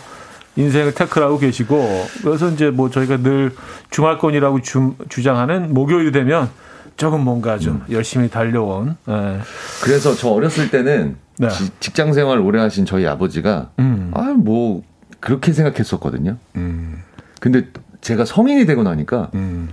[0.57, 3.53] 인생을 태클하고 계시고 그래서 이제 뭐 저희가 늘
[3.91, 6.49] 주말권이라고 주, 주장하는 목요일 되면
[6.97, 9.39] 조금 뭔가 좀 열심히 달려온 예.
[9.83, 11.49] 그래서 저 어렸을 때는 네.
[11.49, 14.13] 지- 직장 생활 오래 하신 저희 아버지가 음.
[14.15, 14.83] 아뭐
[15.19, 16.37] 그렇게 생각했었거든요.
[16.57, 17.03] 음,
[17.41, 17.67] 근데
[18.01, 19.71] 제가 성인이 되고 나니까 음.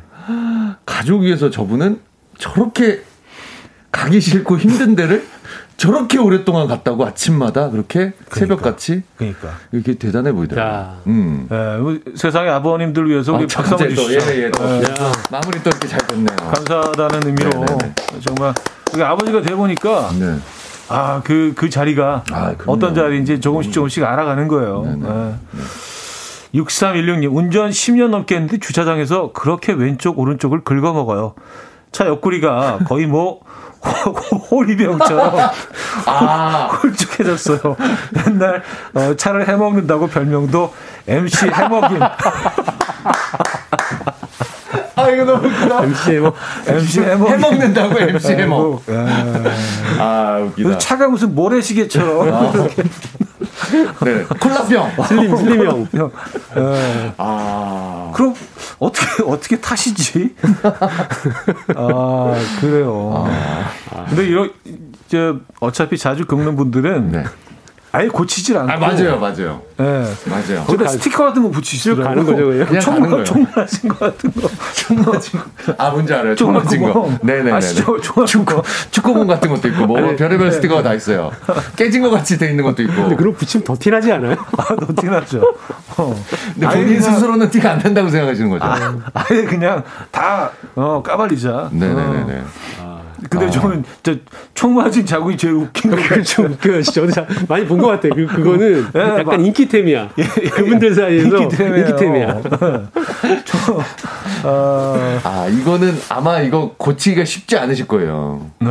[0.86, 2.00] 가족 위해서 저분은
[2.38, 3.02] 저렇게
[3.92, 5.28] 가기 싫고 힘든 데를
[5.82, 10.74] 저렇게 오랫동안 갔다고 아침마다 그렇게 새벽같이 그러니까 이렇게 대단해 보이더라고요.
[10.74, 10.98] 야.
[11.08, 11.48] 음.
[11.52, 14.14] 예, 세상의 아버님들 위해서 우리 아, 박수 한번 주시죠.
[14.14, 14.64] 예, 예, 또.
[14.64, 16.36] 예, 야, 마무리 또 이렇게 잘 됐네요.
[16.36, 17.96] 감사하다는 의미로 네네네.
[18.24, 18.54] 정말
[18.94, 20.38] 우리 아버지가 돼 보니까 네.
[20.88, 22.54] 아그그 자리가 아.
[22.68, 24.84] 어떤 자리인지 조금씩 조금씩 알아가는 거예요.
[24.84, 25.08] 네네.
[25.10, 26.60] 예.
[26.60, 31.34] 6316님 운전 10년 넘게 했는데 주차장에서 그렇게 왼쪽 오른쪽을 긁어 먹어요.
[31.92, 33.40] 차 옆구리가 거의 뭐
[34.52, 35.50] 호리병처럼
[36.06, 37.76] 아, 홀쭉해졌어요.
[38.12, 38.64] 맨날
[38.94, 40.74] 어, 차를 해먹는다고 별명도
[41.08, 42.00] MC 해먹임.
[45.12, 45.84] 아 이거 너무 웃기다.
[45.84, 46.34] MC 뭐
[46.66, 47.34] MC 해먹임.
[47.34, 48.84] 해먹는다고 MC 해먹.
[48.89, 49.05] 예.
[49.99, 50.78] 아 웃기다.
[50.78, 52.53] 차가 무슨 모래시계처럼
[54.03, 54.24] 네.
[54.39, 54.91] 콜라병.
[55.07, 56.12] 슬림 슬림 형.
[56.57, 57.14] 예.
[57.18, 58.12] 아.
[58.16, 58.34] 그럼
[58.80, 60.34] 어떻게 어떻게 타시지?
[61.76, 63.28] 아 그래요.
[64.09, 64.51] 근데 이런
[65.09, 67.24] 저 어차피 자주 긁는 분들은 네.
[67.94, 68.72] 아예 고치질 않고.
[68.72, 69.84] 아 맞아요, 맞아요, 예.
[70.30, 70.64] 맞아요.
[70.66, 72.04] 거기다 스티커 같은 거 붙이시더라고.
[72.04, 72.66] 가는 거죠, 그냥?
[72.68, 73.24] 그냥 가는 거예요.
[73.26, 74.50] 총 맞은 거 같은 거.
[74.76, 75.74] 총 맞은 거.
[75.78, 76.36] 아 뭔지 알아요.
[76.36, 77.18] 총 맞은 거.
[77.22, 77.52] 네네네.
[77.52, 78.00] 아시죠?
[78.00, 78.62] 조그만 축구
[78.92, 80.16] 축구공 같은 것도 있고 뭐 네.
[80.16, 81.32] 별의별 스티커가 다 있어요.
[81.76, 82.94] 깨진 것 같이 돼 있는 것도 있고.
[82.96, 84.36] 근데 그런 붙이면 더 티나지 않아요?
[84.58, 85.42] 아, 너 티났죠.
[85.98, 86.24] 어.
[86.54, 88.64] 근데 본인 그냥- 스스로는 티가 안 난다고 생각하시는 거죠.
[88.66, 91.70] 아, 아예 그냥 다 어, 까발리자.
[91.74, 92.44] 네네네네.
[92.80, 92.91] 어.
[93.32, 97.88] 근데 저는 저총 맞은 자국이 제일 웃긴 거 그좀 그, 저도 자- 많이 본 것
[97.88, 98.14] 같아요.
[98.14, 100.10] 그, 그거는 예, 약간 막- 인기템이야.
[100.54, 101.78] 그분들 사이에서 인기템이에요.
[101.88, 102.42] 인기템이야.
[104.44, 108.46] 어, 아 이거는 아마 이거 고치기가 쉽지 않으실 거예요.
[108.60, 108.68] 네.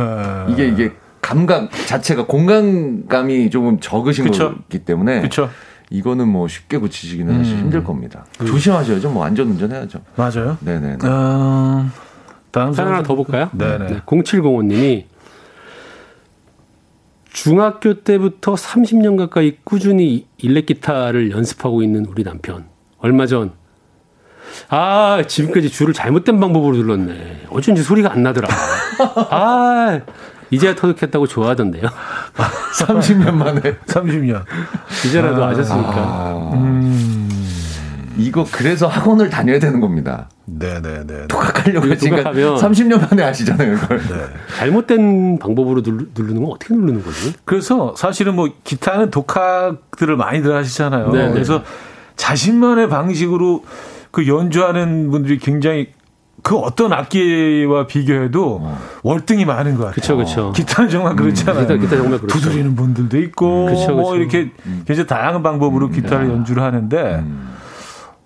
[0.49, 0.91] 이게 이게
[1.21, 4.55] 감각 자체가 공간감이 조금 적으신 그쵸.
[4.69, 5.49] 거기 때문에 그쵸.
[5.89, 7.59] 이거는 뭐 쉽게 고치시기는 사실 음.
[7.61, 8.25] 힘들 겁니다.
[8.41, 8.45] 음.
[8.45, 9.09] 조심하셔야죠.
[9.09, 9.99] 뭐 안전 운전 해야죠.
[10.15, 10.57] 맞아요.
[10.61, 10.97] 네네.
[11.03, 11.89] 어,
[12.51, 13.49] 다음 사연 하나 더 볼까요?
[13.53, 13.87] 네네.
[13.87, 14.01] 네.
[14.05, 15.05] 0705님이
[17.31, 22.65] 중학교 때부터 30년 가까이 꾸준히 일렉 기타를 연습하고 있는 우리 남편.
[22.99, 23.53] 얼마 전,
[24.69, 27.47] 아, 지금까지 줄을 잘못된 방법으로 눌렀네.
[27.49, 28.47] 어쩐지 소리가 안 나더라.
[29.31, 30.01] 아,
[30.49, 31.87] 이제야 터득했다고 좋아하던데요.
[32.79, 33.61] 30년 만에.
[33.87, 34.43] 30년.
[35.05, 37.30] 이제라도 아, 셨으니까 아, 음.
[38.21, 40.29] 이거 그래서 학원을 다녀야 되는 겁니다.
[40.45, 41.27] 네네네.
[41.27, 43.97] 독학하려고 하시니까 30년 만에 아시잖아요, 그걸.
[43.99, 44.15] 네.
[44.57, 47.33] 잘못된 방법으로 누르, 는 건 어떻게 누르는 거지?
[47.45, 51.11] 그래서 사실은 뭐 기타는 독학들을 많이들 하시잖아요.
[51.11, 51.33] 네네.
[51.33, 51.63] 그래서
[52.15, 53.63] 자신만의 방식으로
[54.11, 55.89] 그 연주하는 분들이 굉장히
[56.43, 58.77] 그 어떤 악기와 비교해도 어.
[59.03, 59.93] 월등히 많은 것 같아요.
[59.93, 60.51] 그렇죠, 그렇죠.
[60.53, 61.67] 기타는 정말 그렇잖아요.
[61.67, 62.39] 기타, 기타 정말 그렇죠.
[62.39, 64.83] 두드리는 분들도 있고, 그쵸, 뭐 이렇게 음.
[64.87, 65.91] 굉장히 다양한 방법으로 음.
[65.91, 66.33] 기타를 네.
[66.33, 67.50] 연주를 하는데, 음.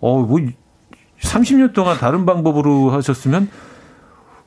[0.05, 0.39] 어 뭐
[1.21, 3.49] 30년 동안 다른 방법으로 하셨으면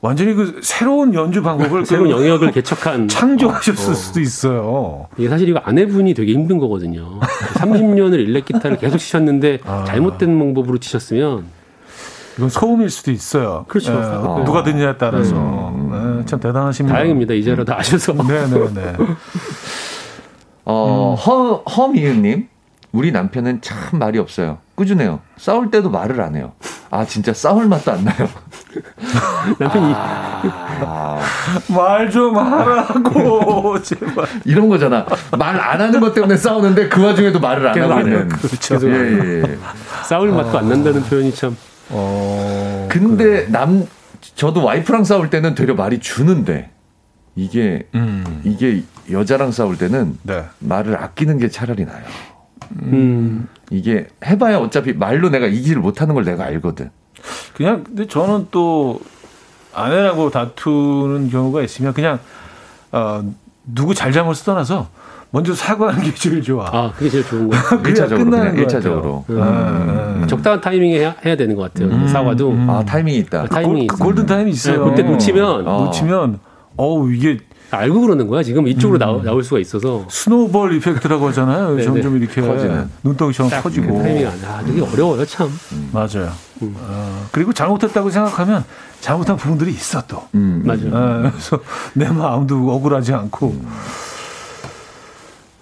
[0.01, 3.95] 완전히 그 새로운 연주 방법을 새로운 영역을 개척한 창조하셨을 어.
[3.95, 5.07] 수도 있어요.
[5.17, 7.19] 이게 사실 이거 아내분이 되게 힘든 거거든요.
[7.55, 9.83] 30년을 일렉 기타를 계속 치셨는데 아.
[9.85, 11.43] 잘못된 방법으로 치셨으면
[12.37, 13.65] 이건 소음일 수도 있어요.
[13.67, 13.91] 그렇죠.
[13.91, 14.43] 네, 아.
[14.45, 16.19] 누가 듣느냐에 따라서 음.
[16.19, 16.95] 네, 참 대단하십니다.
[16.95, 17.33] 다행입니다.
[17.33, 18.13] 이제라도 아셔서.
[18.13, 18.73] 네네네.
[18.73, 18.93] 네, 네.
[20.63, 21.15] 어, 음.
[21.15, 22.47] 허, 허미은님,
[22.93, 24.59] 우리 남편은 참 말이 없어요.
[24.79, 25.19] 꾸준해요.
[25.37, 26.53] 싸울 때도 말을 안 해요.
[26.89, 28.29] 아, 진짜 싸울 맛도 안 나요.
[29.59, 29.93] 남편이.
[29.93, 31.19] 아,
[31.67, 34.25] 말 좀 하라고, 제발.
[34.45, 35.05] 이런 거잖아.
[35.37, 38.29] 말 안 하는 것 때문에 싸우는데 그 와중에도 말을 안 하고 있는.
[38.29, 38.79] 그렇죠.
[38.89, 39.57] 예, 예, 예.
[40.05, 40.61] 싸울 맛도 아.
[40.61, 41.57] 안 난다는 표현이 참.
[41.89, 42.87] 어.
[42.89, 43.45] 근데 그래.
[43.49, 43.85] 남,
[44.35, 46.71] 저도 와이프랑 싸울 때는 되려 말이 주는데,
[47.35, 48.41] 이게, 음.
[48.45, 50.45] 이게 여자랑 싸울 때는 네.
[50.59, 52.03] 말을 아끼는 게 차라리 나요.
[52.81, 53.47] 음.
[53.71, 56.89] 이게 해봐야 어차피 말로 내가 이기를 못하는 걸 내가 알거든.
[57.55, 58.99] 그냥 근데 저는 또
[59.73, 62.19] 아내라고 다투는 경우가 있으면 그냥
[62.91, 63.23] 어
[63.65, 64.87] 누구 잘잘못을 떠나서
[65.31, 66.65] 먼저 사과하는 게 제일 좋아.
[66.71, 67.63] 아, 그게 제일 좋은 거예요.
[67.83, 68.17] 1차적으로.
[68.17, 69.29] 끝나는 1차적으로.
[69.29, 69.41] 음.
[69.41, 70.19] 음.
[70.23, 70.27] 음.
[70.27, 71.89] 적당한 타이밍에 해야, 해야, 되는 것 같아요.
[71.93, 72.07] 음.
[72.07, 72.55] 사과도.
[72.67, 73.45] 아, 타이밍이 있다.
[73.45, 74.85] 타이밍이 그, 골든 타임이 있어요.
[74.85, 75.67] 네, 그때 놓치면.
[75.67, 75.85] 어.
[75.85, 76.39] 놓치면,
[76.77, 77.37] 어우, 이게
[77.71, 78.43] 알고 그러는 거야.
[78.43, 79.23] 지금 이쪽으로 음.
[79.23, 80.05] 나올 수가 있어서.
[80.09, 81.75] 스노우볼 이펙트라고 하잖아요.
[81.77, 81.83] 네네.
[81.83, 82.89] 점점 이렇게 커지는.
[83.03, 83.97] 눈덩이처럼 커지고.
[83.97, 85.47] 그 타이밍 안 아, 되게 어려워요, 참.
[85.71, 85.89] 음.
[85.93, 86.31] 맞아요.
[86.61, 86.75] 음.
[86.77, 88.63] 어, 그리고 잘못했다고 생각하면
[88.99, 90.27] 잘못한 부분들이 있어 또.
[90.35, 90.63] 음.
[90.65, 90.89] 맞아요.
[90.91, 91.59] 어, 그래서
[91.93, 93.47] 내 마음도 억울하지 않고.
[93.47, 93.67] 음.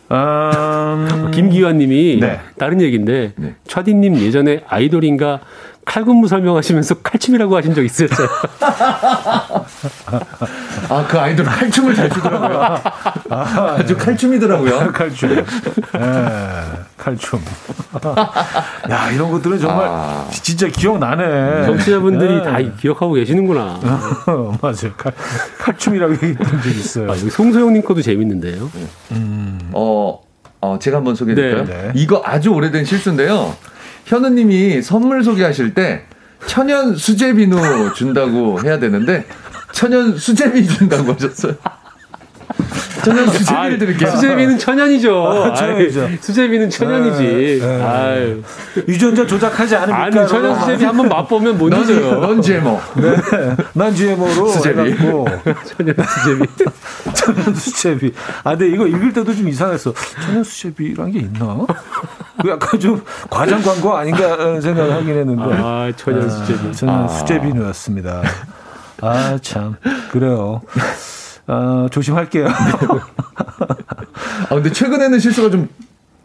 [0.09, 1.31] 음...
[1.35, 2.39] 김기환님이 네.
[2.57, 3.55] 다른 얘기인데 네.
[3.67, 5.41] 차디님 예전에 아이돌인가
[5.87, 8.27] 칼군무 설명하시면서 칼춤이라고 하신 적 있었죠?
[10.89, 12.81] 아, 그 아이돌 칼춤을 잘 추더라고요.
[13.29, 14.91] 아, 주 칼춤이더라고요.
[14.91, 15.29] 칼춤.
[15.33, 15.45] 네,
[16.97, 17.39] 칼춤.
[18.91, 20.27] 야, 이런 것들은 정말 아.
[20.29, 21.65] 진짜 기억나네.
[21.65, 22.43] 정치자분들이 네.
[22.43, 23.79] 다 기억하고 계시는구나.
[24.61, 24.93] 맞아요.
[24.97, 25.13] 칼,
[25.57, 27.11] 칼춤이라고 얘기했던 적 있어요.
[27.11, 28.69] 아, 여기 송소영님 거도 재밌는데요.
[29.11, 29.69] 음.
[29.71, 30.19] 어,
[30.59, 31.65] 어, 제가 한번 소개해드릴까요?
[31.65, 31.73] 네.
[31.73, 31.91] 네.
[31.95, 33.55] 이거 아주 오래된 실수인데요.
[34.07, 36.05] 현우님이 선물 소개하실 때
[36.45, 39.25] 천연 수제비누 준다고 해야 되는데
[39.73, 41.55] 천연 수제비 준다고 하셨어요.
[43.03, 44.09] 천연 수제비를 아, 드릴게요.
[44.11, 45.27] 수제비는 천연이죠.
[45.27, 46.09] 아, 천연이죠.
[46.21, 47.23] 수제비는 천연이지.
[47.23, 47.83] 네, 네.
[47.83, 48.41] 아유.
[48.87, 50.03] 유전자 조작하지 않으니까.
[50.03, 52.19] 아니, 천연 수제비 한번 맛보면 못 잊어요.
[52.19, 52.79] 넌 GMO.
[52.95, 53.15] 네.
[53.73, 54.47] 난 GMO로.
[54.49, 54.95] 수제비.
[54.97, 56.47] 천연 수제비.
[57.13, 58.13] 천연 수제비.
[58.43, 59.93] 아, 근데 이거 읽을 때도 좀 이상했어.
[60.25, 61.65] 천연 수제비란 게 있나?
[62.41, 65.43] 그 약간 좀 과장 광고 아닌가 생각을 하긴 했는데.
[65.57, 66.73] 아, 천연 수제비.
[66.73, 67.07] 천연 아.
[67.07, 68.21] 수제비누였습니다.
[69.01, 69.75] 아, 참.
[70.11, 70.61] 그래요.
[71.47, 72.47] 어, 조심할게요.
[72.49, 75.67] 아, 근데 최근에는 실수가 좀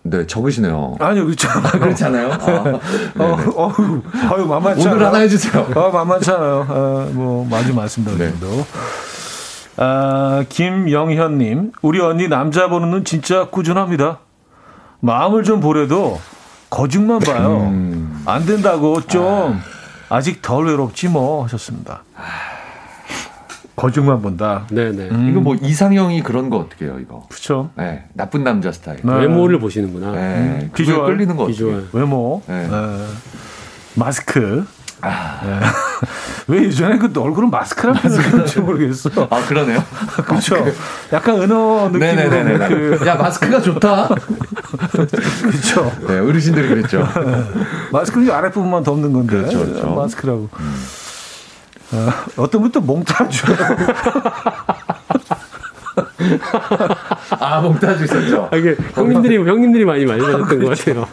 [0.05, 0.97] 네, 적으시네요.
[0.99, 1.49] 아니요, 그렇죠.
[1.49, 2.33] 아, 그렇지 않아요?
[2.33, 2.81] 아,
[3.19, 3.73] 어, 어,
[4.35, 5.69] 아유, 만만치 오늘 하나 해주세요.
[5.77, 6.67] 아, 만만치 않아요.
[6.69, 8.31] 아, 뭐, 마주 많습니다, 네.
[8.31, 8.67] 정도.
[9.77, 14.19] 아, 김영현님, 우리 언니 남자 번호는 진짜 꾸준합니다.
[15.01, 16.21] 마음을 좀 보래도
[16.69, 17.69] 거짓만 봐요.
[17.71, 18.23] 음.
[18.25, 19.61] 안 된다고 좀
[20.09, 20.17] 아.
[20.17, 22.03] 아직 덜 외롭지 뭐 하셨습니다.
[23.83, 24.65] 거짓말 본다.
[24.71, 25.09] 네네.
[25.11, 25.29] 음.
[25.29, 27.27] 이거 뭐 이상형이 그런 거 어떻게 해요, 이거?
[27.29, 27.71] 그쵸.
[27.77, 28.05] 네.
[28.13, 29.01] 나쁜 남자 스타일.
[29.03, 29.13] 네.
[29.13, 30.13] 외모를 보시는구나.
[30.13, 30.21] 네.
[30.21, 30.71] 음.
[30.73, 31.89] 비주얼 끌리는 거 비주얼.
[31.93, 32.43] 외모.
[32.47, 32.69] 네.
[32.69, 33.07] 네.
[33.97, 34.65] 마스크.
[35.01, 35.41] 아.
[35.45, 35.61] 네.
[36.47, 39.11] 왜 예전에 그 얼굴은 마스크란 표현을 모르겠어.
[39.29, 39.83] 아, 그러네요.
[40.27, 40.65] 그렇죠.
[41.13, 42.69] 약간 은어 느낌으로.
[42.69, 43.01] 그...
[43.05, 44.11] 야, 마스크가 좋다.
[45.43, 45.93] 그렇죠.
[46.07, 47.05] 네, 어르신들이 그랬죠.
[47.91, 49.39] 마스크는 아랫 부분만 덮는 건데.
[49.39, 49.93] 그렇죠, 그렇죠.
[49.93, 50.49] 마스크라고.
[50.61, 51.02] 음.
[51.93, 53.45] 어, 어떤 분또 몽타주.
[57.39, 58.49] 아, 몽타주 있었죠.
[58.51, 61.07] 아, 이게 형님들이, 형님들이 많이 말려줬던 것 같아요.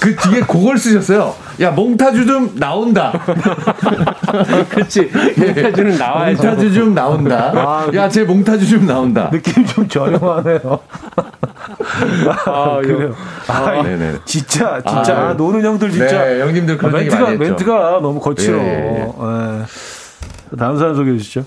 [0.00, 1.34] 그 뒤에 그걸 쓰셨어요.
[1.60, 3.12] 야, 몽타주 좀 나온다.
[4.70, 5.10] 그렇지.
[5.36, 6.42] 몽타주는 나와야죠.
[6.42, 7.52] 몽타주 좀 나온다.
[7.54, 9.30] 아, 야, 제 몽타주 좀 나온다.
[9.30, 10.80] 느낌 좀 저렴하네요.
[12.46, 13.14] 아, 그래요.
[13.46, 14.16] 아, 네네.
[14.24, 15.16] 진짜, 진짜.
[15.16, 16.24] 아, 노는 형들 진짜.
[16.24, 17.44] 네, 형님들 그런 아, 멘트가, 많이 했죠.
[17.44, 18.58] 멘트가 너무 거칠어.
[18.58, 19.06] 예, 예.
[19.06, 20.56] 예.
[20.56, 21.44] 다음 사람 소개해 주시죠.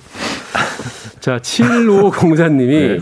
[1.20, 3.00] 자, 7504님이 네.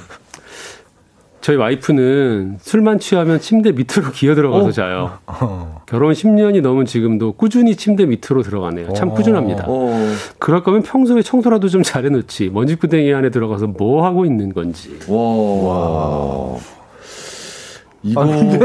[1.41, 4.71] 저희 와이프는 술만 취하면 침대 밑으로 기어 들어가서 어?
[4.71, 5.17] 자요.
[5.25, 5.81] 어.
[5.85, 8.93] 결혼 10년이 넘은 지금도 꾸준히 침대 밑으로 들어가네요.
[8.93, 9.13] 참 어.
[9.13, 9.65] 꾸준합니다.
[9.67, 10.13] 어.
[10.37, 12.49] 그럴 거면 평소에 청소라도 좀 잘해놓지.
[12.49, 14.97] 먼지구덩이 안에 들어가서 뭐 하고 있는 건지.
[15.07, 15.17] 와.
[15.17, 16.57] 와.
[18.03, 18.21] 이거.
[18.21, 18.59] 아, 근데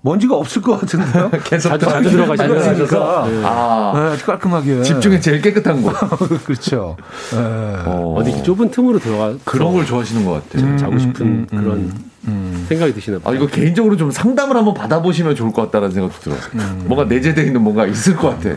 [0.00, 1.30] 먼지가 없을 것 같은데요?
[1.44, 3.26] 계속 자주, 자주 들어가시니까.
[3.28, 3.42] 네.
[3.44, 4.82] 아, 네, 아주 깔끔하게.
[4.82, 5.92] 집 중에 제일 깨끗한 곳.
[6.44, 6.96] 그렇죠.
[7.32, 7.38] 네.
[7.38, 8.22] 어.
[8.24, 9.34] 디 좁은 틈으로 들어가.
[9.44, 10.66] 그런 걸 좋아하시는 것 같아요.
[10.70, 12.66] 음, 자고 싶은 음, 음, 그런 음, 음.
[12.68, 13.32] 생각이 드시나 봐요.
[13.32, 16.38] 아, 이거 개인적으로 좀 상담을 한번 받아보시면 좋을 것 같다는 생각도 들어요.
[16.54, 16.84] 음.
[16.86, 18.56] 뭔가 내재되어 있는 뭔가 있을 것 같아.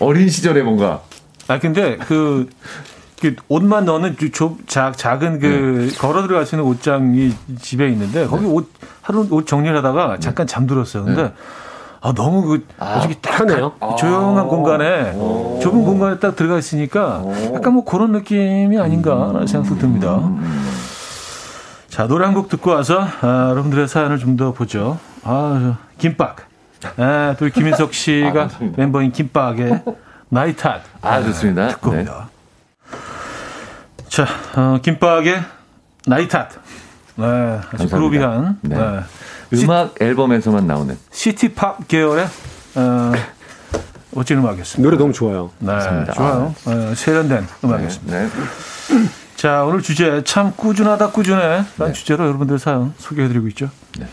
[0.00, 1.02] 어린 시절에 뭔가.
[1.46, 2.48] 아, 근데 그, 그
[3.48, 5.98] 옷만 넣는 좁, 작, 작은 그 네.
[5.98, 8.50] 걸어 들어갈 수 있는 옷장이 집에 있는데 거기 네.
[8.50, 8.70] 옷
[9.02, 11.04] 하루 옷 정리를 하다가 잠깐 잠들었어요.
[11.04, 11.32] 근데 네.
[12.00, 13.72] 아, 너무 그, 아, 솔직히 딱 편해요.
[13.98, 15.58] 조용한 아, 공간에, 오.
[15.62, 17.32] 좁은 공간에 딱 들어가 있으니까 오.
[17.54, 19.46] 약간 뭐 그런 느낌이 아닌가라는 음.
[19.46, 20.16] 생각도 듭니다.
[20.16, 20.70] 음.
[21.88, 24.98] 자, 노래 한 곡 듣고 와서, 아, 여러분들의 사연을 좀 더 보죠.
[25.22, 26.36] 아, 김밥.
[26.98, 29.82] 아, 또 김인석 씨가 아, 멤버인 김밥의
[30.28, 30.82] 나이탓.
[31.00, 31.68] 아, 좋습니다.
[31.68, 31.96] 듣고 네.
[31.98, 32.28] 옵니다.
[34.14, 35.42] 자, 어, 김밥의
[36.06, 36.48] 나이탓.
[37.16, 37.24] 네,
[37.72, 38.60] 아주 그루비한.
[38.60, 38.76] 네.
[38.76, 39.00] 네.
[39.54, 42.24] 음악 시, 앨범에서만 나오는 시티팝 계열의
[42.76, 43.12] 어,
[44.12, 44.88] 멋진 음악이었습니다.
[44.88, 45.50] 노래 너무 좋아요.
[45.58, 46.12] 네, 맞습니다.
[46.12, 46.54] 좋아요.
[46.64, 46.70] 아.
[46.70, 48.16] 어, 세련된 음악이었습니다.
[48.16, 49.08] 네, 네.
[49.34, 51.42] 자, 오늘 주제 참 꾸준하다 꾸준해.
[51.42, 51.92] 라는 네.
[51.92, 53.68] 주제로 여러분들 사연 소개해드리고 있죠.
[53.98, 54.06] 네.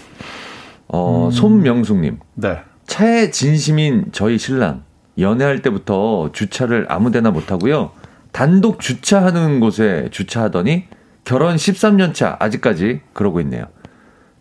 [0.87, 1.31] 어, 음.
[1.31, 2.17] 손명숙님.
[2.33, 2.63] 네.
[2.87, 4.81] 차에 진심인 저희 신랑.
[5.19, 7.91] 연애할 때부터 주차를 아무데나 못하고요.
[8.31, 10.85] 단독 주차하는 곳에 주차하더니
[11.23, 13.65] 결혼 13년 차 아직까지 그러고 있네요.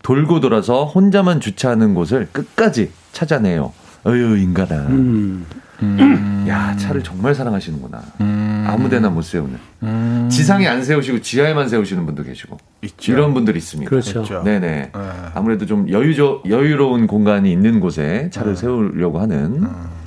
[0.02, 3.72] 돌고 돌아서 혼자만 주차하는 곳을 끝까지 찾아내요.
[4.04, 4.86] 어휴, 인간아.
[4.88, 5.44] 음.
[5.82, 6.46] 음.
[6.48, 8.02] 야, 차를 정말 사랑하시는구나.
[8.20, 8.64] 음.
[8.66, 9.58] 아무 데나 못 세우는.
[9.82, 10.28] 음.
[10.30, 12.56] 지상에 안 세우시고 지하에만 세우시는 분도 계시고.
[12.82, 13.12] 있죠.
[13.12, 13.88] 이런 분들이 있습니다.
[13.88, 14.22] 그렇죠.
[14.22, 14.42] 그렇죠.
[14.42, 14.60] 네네.
[14.60, 14.92] 네.
[15.34, 18.60] 아무래도 좀 여유조, 여유로운 공간이 있는 곳에 차를 네.
[18.60, 19.62] 세우려고 하는.
[19.64, 19.99] 음.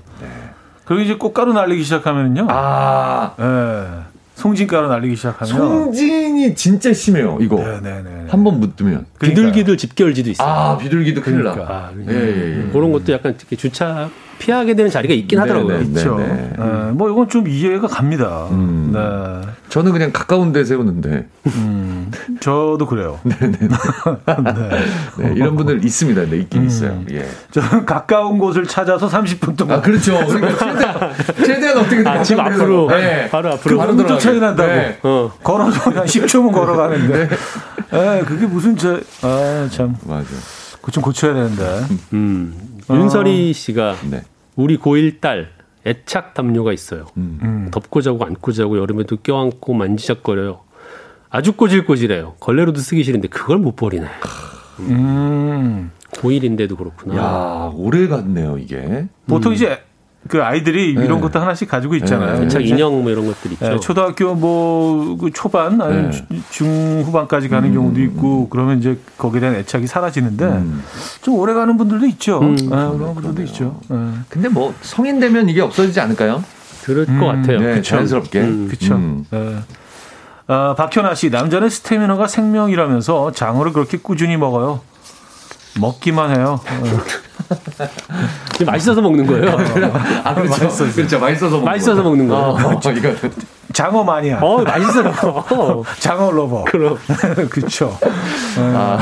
[0.83, 0.85] 네.
[0.85, 2.47] 그리고 이제 꽃가루 날리기 시작하면요.
[2.49, 3.33] 아.
[3.37, 3.85] 네.
[4.35, 7.37] 송진가루 날리기 시작하면 송진 이 진짜 심해요.
[7.41, 8.25] 이거 네네네.
[8.29, 10.47] 한번 묻으면 비둘기들 집결지도 있어요.
[10.47, 11.65] 아 비둘기도 큰일 그러니까.
[11.65, 11.71] 나.
[11.71, 12.71] 아, 예, 예, 예.
[12.71, 15.79] 그런 것도 약간 주차 피하게 되는 자리가 있긴 하더라고요.
[15.79, 16.17] 그렇죠.
[16.17, 16.53] 네,
[16.93, 18.47] 뭐 이건 좀 이해가 갑니다.
[18.51, 18.91] 음.
[18.93, 19.49] 네.
[19.69, 21.27] 저는 그냥 가까운 데 세우는데.
[21.47, 22.11] 음.
[22.39, 23.19] 저도 그래요.
[23.23, 23.57] 네네.
[23.57, 24.79] 네.
[25.17, 26.25] 네, 이런 분들 있습니다.
[26.29, 26.67] 네, 있긴 음.
[26.67, 27.01] 있어요.
[27.11, 27.25] 예.
[27.51, 29.77] 저는 가까운 곳을 찾아서 30분 동안.
[29.77, 30.13] 아, 그렇죠.
[30.27, 31.13] 그러니까 최대한,
[31.45, 32.89] 최대한 어떻게 아, 집 앞으로.
[32.89, 33.29] 네.
[33.29, 33.77] 바로 앞으로.
[33.77, 34.69] 바로 그 차이 난다고.
[34.69, 34.99] 네.
[35.03, 35.31] 어.
[35.41, 37.29] 걸어서 그냥 10초 면 걸어가는데.
[37.29, 37.35] 네.
[37.91, 38.21] 네.
[38.23, 39.95] 그게 무슨 저, 아, 참.
[40.05, 40.27] 맞아.
[40.75, 41.85] 그거 좀 고쳐야 되는데.
[42.13, 42.79] 음.
[42.89, 44.21] 윤설이 씨가 네.
[44.55, 45.49] 우리 고1 딸
[45.85, 47.05] 애착 담요가 있어요.
[47.17, 47.39] 음.
[47.41, 47.67] 음.
[47.71, 50.61] 덮고 자고 안고 자고 여름에도 껴안고 만지작거려요.
[51.29, 52.35] 아주 꼬질꼬질해요.
[52.39, 54.07] 걸레로도 쓰기 싫은데 그걸 못 버리네.
[54.79, 55.91] 음.
[56.11, 57.17] 고1인데도 그렇구나.
[57.17, 59.07] 야, 오래 갔네요, 이게.
[59.27, 59.55] 보통 음.
[59.55, 59.81] 이제
[60.27, 61.05] 그 아이들이 네.
[61.05, 62.41] 이런 것도 하나씩 가지고 있잖아요.
[62.41, 62.47] 네.
[62.47, 63.69] 책 인형 뭐 이런 것들 있죠.
[63.69, 63.79] 네.
[63.79, 66.41] 초등학교 뭐그 초반 아니면 네.
[66.49, 67.73] 중후반까지 가는 음.
[67.73, 70.83] 경우도 있고 그러면 이제 거기에 대한 애착이 사라지는데 음.
[71.21, 72.39] 좀 오래 가는 분들도 있죠.
[72.39, 72.55] 음.
[72.55, 73.79] 네, 그런 분들도 있죠.
[73.89, 73.97] 네.
[74.29, 76.43] 근데 뭐 성인 되면 이게 없어지지 않을까요?
[76.83, 77.59] 그럴 것 같아요.
[77.59, 78.67] 네, 자연스럽게.
[78.67, 78.99] 그렇죠.
[80.45, 84.81] 어, 박현아 씨 남자는 스태미너가 생명이라면서 장어를 그렇게 꾸준히 먹어요.
[85.79, 86.59] 먹기만 해요.
[88.65, 89.51] 맛있어서 먹는 거예요.
[90.23, 90.63] 아, 그렇죠.
[90.65, 91.19] 맛있어 그렇죠.
[91.19, 92.43] 맛있어서 먹는 맛있어서 먹는 거예요.
[92.43, 92.91] 어, 그렇죠.
[92.91, 93.13] 이거
[93.73, 94.39] 장어 마니아.
[94.39, 95.13] 어, 맛있어요.
[95.99, 96.65] 장어 lover.
[96.65, 96.97] 그럼.
[97.49, 97.97] 그렇죠.
[98.57, 98.99] 아.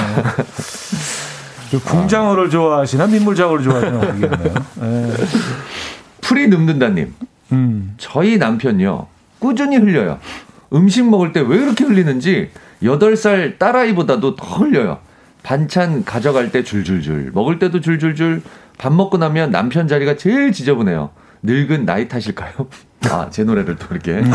[1.86, 4.54] 붕장어를 좋아하시나 민물장어를 좋아하시나 모르겠네요.
[4.76, 5.14] 네.
[6.22, 7.14] 풀이 눕는다님.
[7.54, 7.96] 음.
[7.98, 9.08] 저희 남편요
[9.40, 10.20] 꾸준히 흘려요.
[10.74, 12.50] 음식 먹을 때 왜 이렇게 흘리는지
[12.84, 15.00] 8살 딸아이보다도 더 흘려요.
[15.44, 18.42] 반찬 가져갈 때 줄줄줄, 먹을 때도 줄줄줄,
[18.78, 21.12] 밥 먹고 나면 남편 자리가 제일 지저분해요.
[21.44, 22.54] 늙은 나이 탓일까요?
[23.10, 24.22] 아, 제 노래를 또 이렇게.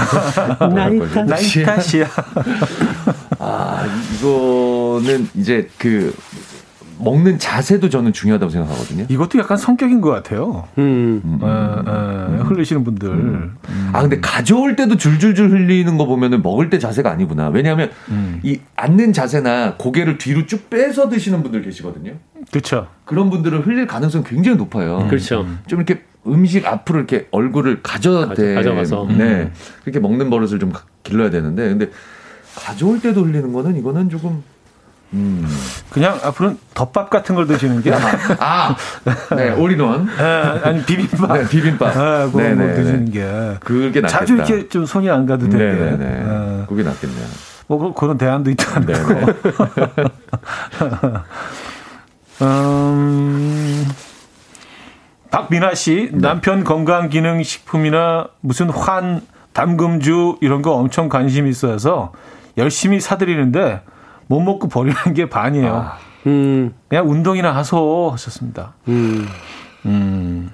[0.74, 1.24] 나이 탓.
[1.24, 2.08] 나이 탓이야.
[3.38, 3.86] 아,
[4.16, 6.12] 이거는 이제 그,
[6.98, 9.06] 먹는 자세도 저는 중요하다고 생각하거든요.
[9.08, 10.66] 이것도 약간 성격인 것 같아요.
[10.78, 11.20] 음.
[11.24, 11.38] 음.
[11.42, 13.08] 어, 어, 흘리시는 분들.
[13.08, 13.56] 음.
[13.92, 17.48] 아 근데 가져올 때도 줄줄줄 흘리는 거 보면은 먹을 때 자세가 아니구나.
[17.48, 18.40] 왜냐하면 음.
[18.42, 22.12] 이 앉는 자세나 고개를 뒤로 쭉 빼서 드시는 분들 계시거든요.
[22.50, 22.88] 그렇죠.
[23.04, 24.98] 그런 분들은 흘릴 가능성이 굉장히 높아요.
[25.02, 25.08] 음.
[25.08, 25.46] 그렇죠.
[25.66, 28.54] 좀 이렇게 음식 앞으로 이렇게 얼굴을 가져야 돼.
[28.54, 29.06] 가져 가서.
[29.08, 29.24] 네.
[29.24, 29.52] 음.
[29.82, 30.72] 그렇게 먹는 버릇을 좀
[31.02, 31.90] 길러야 되는데 근데
[32.56, 34.42] 가져올 때도 흘리는 거는 이거는 조금
[35.16, 35.46] 음.
[35.90, 37.92] 그냥 앞으로는 덮밥 같은 걸 드시는 게.
[38.38, 38.76] 아,
[39.34, 40.06] 네, 올인원.
[40.06, 40.22] 네,
[40.62, 41.32] 아니, 비빔밥.
[41.32, 41.94] 네, 비빔밥.
[41.94, 43.56] 네, 그거 네, 뭐 드시는 게.
[43.60, 44.08] 그게 낫겠다.
[44.08, 45.64] 자주 이렇게 좀 손이 안 가도 되게.
[45.64, 46.64] 네, 네, 네.
[46.68, 47.26] 그게 낫겠네요.
[47.68, 49.34] 뭐, 그런 대안도 있다는 네, 거.
[52.44, 53.88] 음,
[55.30, 59.22] 박민아 씨, 남편 건강 기능 식품이나 무슨 환,
[59.54, 62.12] 담금주 이런 거 엄청 관심 있어서
[62.58, 63.80] 열심히 사드리는데
[64.28, 65.74] 못 먹고 버리는 게 반이에요.
[65.74, 65.98] 아.
[66.26, 66.74] 음.
[66.88, 68.74] 그냥 운동이나 하소 하셨습니다.
[68.88, 69.26] 음.
[69.84, 70.50] 음.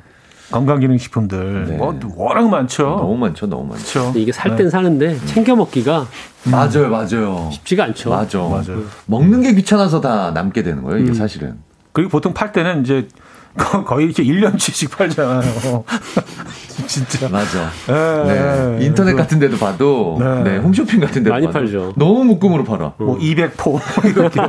[0.51, 1.77] 건강기능식품들 네.
[1.79, 2.83] 뭐 워낙 많죠.
[2.85, 4.13] 너무 많죠, 너무 많죠.
[4.15, 4.71] 이게 살땐 네.
[4.71, 6.01] 사는데 챙겨 먹기가
[6.47, 6.51] 음.
[6.51, 7.49] 맞아요, 맞아요.
[7.53, 8.11] 쉽지가 않죠.
[8.11, 8.85] 맞아, 맞아요.
[9.07, 11.15] 먹는 게 귀찮아서 다 남게 되는 거예요, 이게 음.
[11.15, 11.59] 사실은.
[11.93, 13.09] 그리고 보통 팔 때는 이제
[13.57, 15.85] 거의 이렇게 1년치씩 팔잖아요.
[16.87, 17.29] 진짜.
[17.29, 17.71] 맞아.
[17.87, 18.85] 네, 네.
[18.87, 20.43] 인터넷 같은 데도 봐도, 네.
[20.43, 20.57] 네.
[20.59, 21.93] 홈쇼핑 같은 데도 많이 봐도 팔죠.
[21.97, 22.95] 너무 묶음으로 팔아.
[22.99, 24.41] 뭐 200포, 이렇게.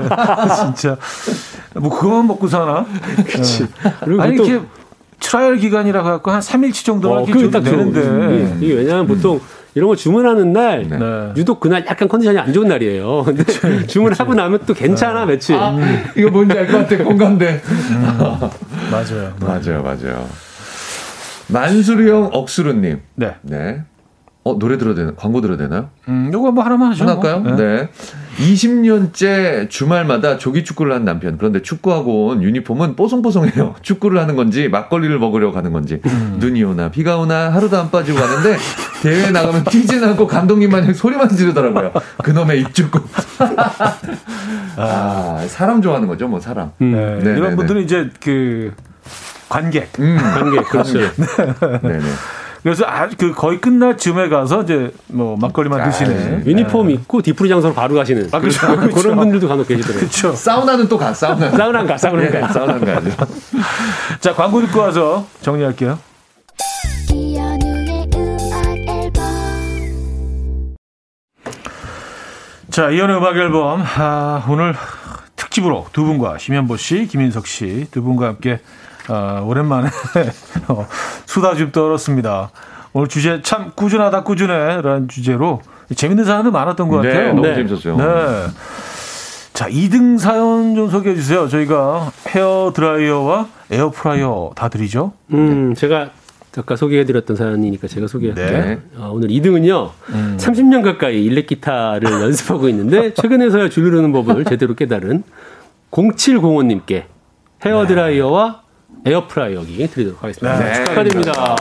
[0.56, 0.97] 진짜.
[1.76, 2.86] 뭐 그거만 먹고 사나?
[3.28, 3.64] 그치.
[3.64, 4.22] 네.
[4.22, 4.62] 아니, 이렇게
[5.20, 8.56] trial 기간이라 갖고 한 3일치 정도는 어, 딱 되는데.
[8.60, 9.62] 이게, 이게 왜냐하면 보통 음.
[9.76, 10.97] 이런 거 주문하는 날 네.
[11.38, 13.24] 유독 그날 약간 컨디션이 안 좋은 날이에요.
[13.26, 14.38] 근데 그치, 주문하고 그치.
[14.38, 15.34] 나면 또 괜찮아 네.
[15.34, 15.55] 며칠.
[15.55, 15.76] 아,
[16.15, 17.61] 이거 뭔지 알 것 같아 공감돼.
[17.65, 18.03] 음.
[18.91, 19.34] 맞아요.
[19.39, 20.28] 맞아요, 맞아요.
[21.47, 23.01] 만수르형 억수루님.
[23.15, 23.36] 네.
[23.41, 23.82] 네.
[24.46, 25.14] 어, 노래 들어도 되나?
[25.16, 25.89] 광고 들어도 되나요?
[26.10, 27.04] 음, 요거 뭐 하나만 하죠.
[27.04, 27.39] 하나 할까요?
[27.39, 27.56] 뭐.
[27.56, 27.64] 네.
[27.64, 27.89] 네.
[28.38, 31.38] 20년째 주말마다 조기 축구를 하는 남편.
[31.38, 33.76] 그런데 축구하고 온 유니폼은 뽀송뽀송해요.
[33.82, 36.02] 축구를 하는 건지 막걸리를 먹으려 가는 건지.
[36.06, 36.38] 음.
[36.39, 38.58] 눈이 오나 비가 오나 하루도 안 빠지고 가는데
[39.02, 41.94] 대회 나가면 뛰진 않고 감독님만 소리만 지르더라고요.
[42.24, 43.00] 그놈의 입축구.
[44.76, 46.72] 아, 사람 좋아하는 거죠, 뭐 사람.
[46.82, 46.91] 음.
[46.91, 47.24] 네.
[47.24, 47.32] 네.
[47.38, 47.56] 이런 네, 네.
[47.56, 48.74] 분들은 이제 그
[49.48, 49.89] 관객.
[50.00, 50.18] 음.
[50.18, 51.00] 관객, 그렇죠.
[51.82, 52.00] 네.
[52.00, 52.00] 네.
[52.64, 56.49] 그래서 아주 그 거의 끝날 즈음에 가서 이제 뭐 막걸리만 아, 드시는 네.
[56.49, 56.93] 유니폼 네.
[56.93, 58.59] 입고 디프리 장소로 바로 가시는 아, 그렇죠.
[58.68, 59.16] 그런 그렇죠.
[59.16, 59.99] 분들도 간혹 계시더라고요.
[59.99, 60.34] 그렇죠.
[60.34, 61.14] 사우나는 또 가.
[61.14, 61.51] 사우나.
[61.51, 61.97] 사우나 가.
[61.97, 62.47] 사우나 가.
[62.47, 63.09] 네, 사우나 가죠.
[64.22, 65.99] 자 광고 듣고 와서 정리할게요.
[72.70, 73.84] 자, 이연의 음악 앨범.
[73.97, 74.74] 아, 오늘
[75.36, 78.59] 특집으로 두 분과 심현보 씨, 김인석 씨 두 분과 함께
[79.10, 79.89] 어, 오랜만에
[80.68, 80.88] 어,
[81.26, 82.51] 수다 좀 떨었습니다.
[82.93, 85.62] 오늘 주제 참 꾸준하다 꾸준해라는 주제로
[85.95, 87.28] 재밌는 사연도 많았던 것 네, 같아요.
[87.28, 87.56] 네, 너무 네.
[87.56, 87.97] 재밌었어요.
[87.97, 88.47] 네.
[89.54, 91.47] 자, 2등 사연 좀 소개해 주세요.
[91.47, 95.14] 저희가 헤어 드라이어와 에어 프라이어 다 드리죠.
[95.34, 95.76] 음, 네.
[95.76, 96.10] 제가
[96.58, 98.47] 아까 소개해드렸던 사연이니까 제가 소개할게요.
[98.47, 98.80] 네.
[98.97, 100.38] 어, 오늘 2등은요, 음.
[100.39, 105.24] 30년 가까이 일렉 기타를 연습하고 있는데, 최근에서야 줄 누르는 법을 제대로 깨달은
[105.91, 107.04] 0705님께
[107.66, 108.62] 헤어 드라이어와
[109.06, 110.60] 에어프라이어기 드리도록 하겠습니다.
[110.60, 110.74] 네.
[110.86, 111.56] 축하드립니다.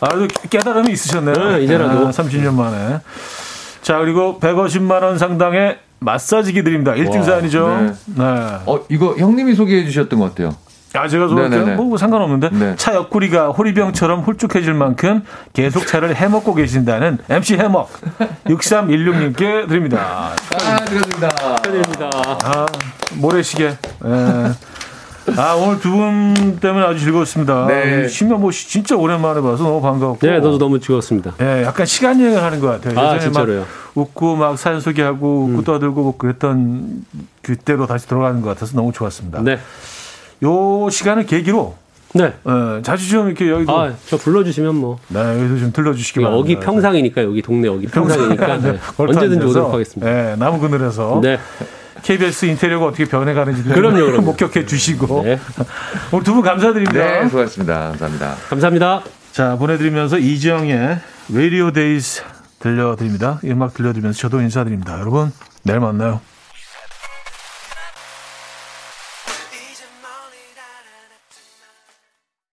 [0.00, 1.34] 아주 깨달음이 있으셨네요.
[1.56, 2.06] 네, 이제라도.
[2.08, 3.00] 아, 30년 만에.
[3.82, 6.92] 자, 그리고 150만 원 상당의 마사지기 드립니다.
[6.92, 7.68] 1등 사연이죠.
[7.68, 7.92] 네.
[8.16, 8.24] 네.
[8.66, 10.54] 어, 이거 형님이 소개해 주셨던 것 같아요.
[10.94, 11.76] 아, 제가 소개할게요.
[11.76, 12.50] 뭐 상관없는데.
[12.52, 12.74] 네.
[12.76, 15.22] 차 옆구리가 호리병처럼 홀쭉해질 만큼
[15.52, 17.90] 계속 차를 해먹고 계신다는 MC 해먹
[18.46, 19.98] 6316님께 드립니다.
[20.00, 21.28] 아, 드립니다.
[21.28, 22.10] 축하드립니다.
[22.44, 22.66] 아,
[23.14, 23.64] 모래시계.
[24.04, 24.52] 예.
[25.36, 27.66] 아, 오늘 두 분 때문에 아주 즐거웠습니다.
[27.66, 28.06] 네.
[28.08, 30.26] 신명보 씨 진짜 오랜만에 봐서 너무 반가웠고.
[30.26, 31.34] 네, 저도 너무 즐거웠습니다.
[31.40, 32.98] 예, 약간 시간 여행을 하는 것 같아요.
[32.98, 33.60] 아, 진짜로요.
[33.60, 35.64] 막 웃고 막 사연 소개하고 웃고 음.
[35.64, 37.04] 떠들고 뭐 그랬던
[37.42, 39.40] 그때로 다시 돌아가는 것 같아서 너무 좋았습니다.
[39.42, 39.58] 네.
[40.44, 41.74] 요 시간을 계기로
[42.14, 42.32] 네.
[42.44, 43.76] 어, 자주 좀 이렇게 여기도.
[43.78, 44.98] 아, 저 불러주시면 뭐.
[45.08, 46.38] 네, 여기서 좀 들러주시기 바랍니다.
[46.40, 48.58] 여기 평상이니까, 여기 동네 여기 평상이니까.
[48.58, 48.78] 네.
[48.96, 50.10] 언제든지 오도록 하겠습니다.
[50.10, 51.20] 네, 나무 그늘에서.
[51.22, 51.38] 네.
[52.02, 55.38] KBS 인테리어가 어떻게 변해가는지 그럼요, 그럼 목격해 주시고 네.
[56.12, 56.92] 오늘 두 분 감사드립니다.
[57.04, 57.74] 네, 수고하셨습니다.
[57.90, 58.34] 감사합니다.
[58.48, 59.02] 감사합니다.
[59.32, 60.98] 자 보내드리면서 이지영의
[61.32, 62.22] Radio Days
[62.60, 63.40] 들려드립니다.
[63.44, 64.98] 이 음악 들려드리면서 저도 인사드립니다.
[65.00, 65.32] 여러분
[65.64, 66.20] 내일 만나요.